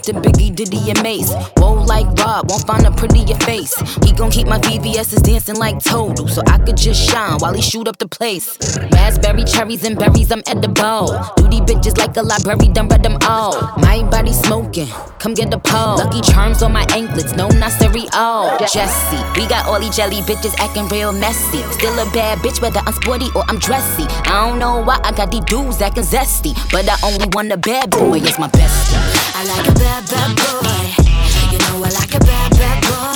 to 0.08 0.14
Biggie, 0.14 0.54
Diddy, 0.54 0.90
and 0.90 1.02
Mace. 1.02 1.32
Whoa, 1.58 1.74
like 1.84 2.06
Rob, 2.24 2.48
won't 2.48 2.66
find 2.66 2.86
a 2.86 2.90
prettier 2.90 3.36
face. 3.44 3.74
He 4.02 4.12
gon' 4.12 4.30
keep 4.30 4.46
my 4.46 4.58
VVS's 4.58 5.20
dancing 5.20 5.56
like 5.56 5.84
Total, 5.84 6.26
so 6.26 6.40
I 6.46 6.56
could 6.58 6.78
just 6.78 7.10
shine 7.10 7.36
while 7.40 7.52
he 7.52 7.60
shoot 7.60 7.86
up 7.86 7.98
the 7.98 8.08
place. 8.08 8.56
Raspberry, 8.90 9.44
cherries, 9.44 9.84
and 9.84 9.98
berries, 9.98 10.32
I'm 10.32 10.42
edible. 10.46 11.12
Duty 11.36 11.60
bitches 11.60 11.98
like 11.98 12.16
a 12.16 12.22
library, 12.22 12.68
done 12.68 12.88
read 12.88 13.02
them 13.02 13.18
all. 13.28 13.52
My 13.76 14.02
body 14.10 14.32
smoking, 14.32 14.88
come 15.18 15.34
get 15.34 15.52
a 15.52 15.58
pole. 15.58 15.98
Lucky 15.98 16.22
charms 16.22 16.62
on 16.62 16.72
my 16.72 16.86
anklets, 16.94 17.36
no, 17.36 17.48
not 17.48 17.72
cereal. 17.72 18.08
Oh. 18.14 18.56
Jesse, 18.60 19.22
we 19.38 19.46
got 19.46 19.66
all 19.66 19.78
these 19.78 19.94
jelly 19.94 20.22
bitches 20.22 20.54
acting 20.58 20.88
real 20.88 21.12
messy. 21.12 21.60
Still 21.76 21.92
a 21.98 22.10
bad 22.12 22.38
bitch, 22.38 22.62
whether 22.62 22.80
I'm 22.80 22.94
sporty 22.94 23.28
or 23.34 23.44
I'm 23.48 23.58
dressy. 23.58 24.04
I 24.24 24.48
don't 24.48 24.58
know 24.58 24.82
why 24.82 25.00
I 25.04 25.12
got 25.12 25.30
these 25.30 25.44
dudes 25.44 25.82
acting 25.82 26.04
zesty, 26.04 26.54
but 26.72 26.88
I 26.88 26.96
only 27.04 27.28
want 27.32 27.52
a 27.52 27.58
bad 27.58 27.90
boy, 27.90 28.20
it's 28.20 28.38
my 28.38 28.48
bestie. 28.48 28.97
I 29.40 29.44
like 29.44 29.68
a 29.68 29.74
bad, 29.74 30.04
bad 30.10 30.34
boy. 30.34 31.52
You 31.52 31.58
know 31.58 31.84
I 31.84 31.90
like 31.90 32.12
a 32.12 32.18
bad, 32.18 32.50
bad 32.58 32.82
boy. 32.82 33.07